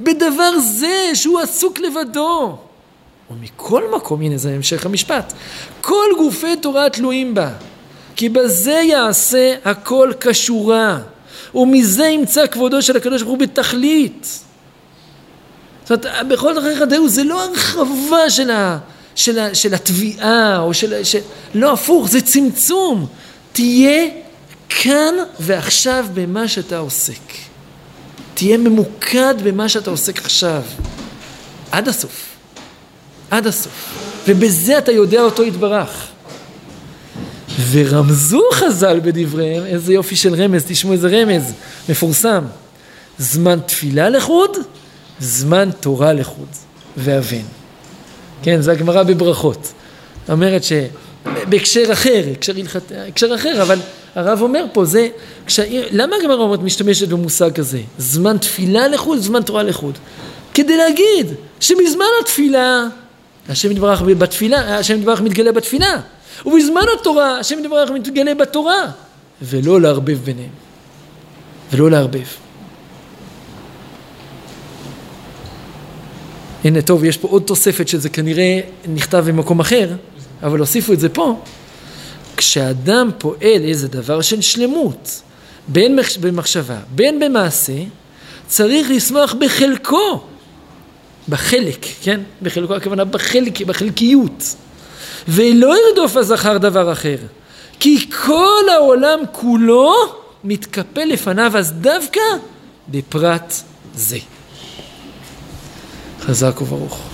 בדבר 0.00 0.58
זה 0.58 1.10
שהוא 1.14 1.40
עסוק 1.40 1.78
לבדו. 1.78 2.56
ומכל 3.30 3.82
מקום, 3.96 4.20
הנה 4.20 4.36
זה 4.36 4.54
המשך 4.54 4.86
המשפט, 4.86 5.32
כל 5.80 6.06
גופי 6.18 6.56
תורה 6.56 6.90
תלויים 6.90 7.34
בה, 7.34 7.50
כי 8.16 8.28
בזה 8.28 8.72
יעשה 8.72 9.54
הכל 9.64 10.12
כשורה. 10.20 10.98
ומזה 11.54 12.06
ימצא 12.06 12.46
כבודו 12.46 12.82
של 12.82 12.96
הקדוש 12.96 13.22
ברוך 13.22 13.32
הוא 13.32 13.38
בתכלית. 13.38 14.38
זאת 15.84 16.06
אומרת, 16.06 16.26
בכל 16.28 16.54
דרכיך 16.54 16.82
דהו 16.82 17.08
זה 17.08 17.24
לא 17.24 17.44
הרחבה 17.44 18.30
של, 18.30 18.50
ה, 18.50 18.78
של, 19.14 19.38
ה, 19.38 19.54
של 19.54 19.74
התביעה, 19.74 20.58
או 20.58 20.74
של, 20.74 21.04
של... 21.04 21.18
לא, 21.54 21.72
הפוך, 21.72 22.08
זה 22.08 22.20
צמצום. 22.20 23.06
תהיה 23.52 24.10
כאן 24.68 25.14
ועכשיו 25.40 26.06
במה 26.14 26.48
שאתה 26.48 26.78
עוסק. 26.78 27.32
תהיה 28.34 28.58
ממוקד 28.58 29.34
במה 29.42 29.68
שאתה 29.68 29.90
עוסק 29.90 30.18
עכשיו. 30.18 30.62
עד 31.70 31.88
הסוף. 31.88 32.26
עד 33.30 33.46
הסוף. 33.46 33.72
ובזה 34.28 34.78
אתה 34.78 34.92
יודע 34.92 35.20
אותו 35.20 35.44
יתברך. 35.44 36.13
ורמזו 37.70 38.42
חז"ל 38.52 39.00
בדבריהם, 39.02 39.66
איזה 39.66 39.94
יופי 39.94 40.16
של 40.16 40.34
רמז, 40.34 40.64
תשמעו 40.66 40.92
איזה 40.92 41.08
רמז 41.08 41.52
מפורסם. 41.88 42.44
זמן 43.18 43.58
תפילה 43.66 44.08
לחוד, 44.08 44.50
זמן 45.20 45.70
תורה 45.80 46.12
לחוד, 46.12 46.48
והבן. 46.96 47.42
כן, 48.42 48.60
זה 48.60 48.72
הגמרא 48.72 49.02
בברכות. 49.02 49.72
אומרת 50.28 50.62
שבהקשר 50.64 51.92
אחר, 51.92 52.22
הקשר, 52.32 52.52
הלכת, 52.56 52.92
הקשר 53.08 53.34
אחר, 53.34 53.62
אבל 53.62 53.78
הרב 54.14 54.42
אומר 54.42 54.64
פה, 54.72 54.84
זה, 54.84 55.08
כש... 55.46 55.60
למה 55.90 56.16
הגמרא 56.20 56.42
אומרת 56.42 56.60
משתמשת 56.60 57.08
במושג 57.08 57.52
כזה? 57.52 57.80
זמן 57.98 58.38
תפילה 58.38 58.88
לחוד, 58.88 59.18
זמן 59.18 59.42
תורה 59.42 59.62
לחוד. 59.62 59.98
כדי 60.54 60.76
להגיד 60.76 61.26
שבזמן 61.60 62.04
התפילה, 62.22 62.86
השם 63.48 63.70
יתברך 63.70 64.02
בתפילה, 64.02 64.78
השם 64.78 64.98
יתברך 64.98 65.20
מתגלה 65.20 65.52
בתפילה. 65.52 66.00
ובזמן 66.46 66.82
התורה, 67.00 67.38
השם 67.38 67.58
יתברך 67.58 67.90
מתגלה 67.90 68.34
בתורה, 68.34 68.90
ולא 69.42 69.80
לערבב 69.80 70.18
ביניהם. 70.24 70.50
ולא 71.72 71.90
לערבב. 71.90 72.26
הנה 76.64 76.82
טוב, 76.82 77.04
יש 77.04 77.16
פה 77.16 77.28
עוד 77.28 77.42
תוספת 77.42 77.88
שזה 77.88 78.08
כנראה 78.08 78.60
נכתב 78.88 79.24
במקום 79.28 79.60
אחר, 79.60 79.90
אבל 80.42 80.58
הוסיפו 80.58 80.92
את 80.92 81.00
זה 81.00 81.08
פה. 81.08 81.40
כשאדם 82.36 83.10
פועל 83.18 83.62
איזה 83.64 83.88
דבר 83.88 84.20
של 84.20 84.40
שלמות, 84.40 85.22
בין 85.68 85.98
במחשבה, 86.20 86.78
בין 86.94 87.20
במעשה, 87.20 87.82
צריך 88.46 88.90
לשמוח 88.90 89.34
בחלקו, 89.34 90.20
בחלק, 91.28 91.86
כן? 92.02 92.20
בחלקו 92.42 92.74
הכוונה 92.74 93.04
בחלק, 93.04 93.60
בחלקיות. 93.60 94.54
ולא 95.28 95.74
ירדוף 95.88 96.16
הזכר 96.16 96.58
דבר 96.58 96.92
אחר, 96.92 97.16
כי 97.80 98.10
כל 98.10 98.62
העולם 98.72 99.18
כולו 99.32 99.94
מתקפל 100.44 101.04
לפניו 101.04 101.52
אז 101.56 101.72
דווקא 101.72 102.20
בפרט 102.88 103.54
זה. 103.94 104.18
חזק 106.20 106.60
וברוך. 106.60 107.13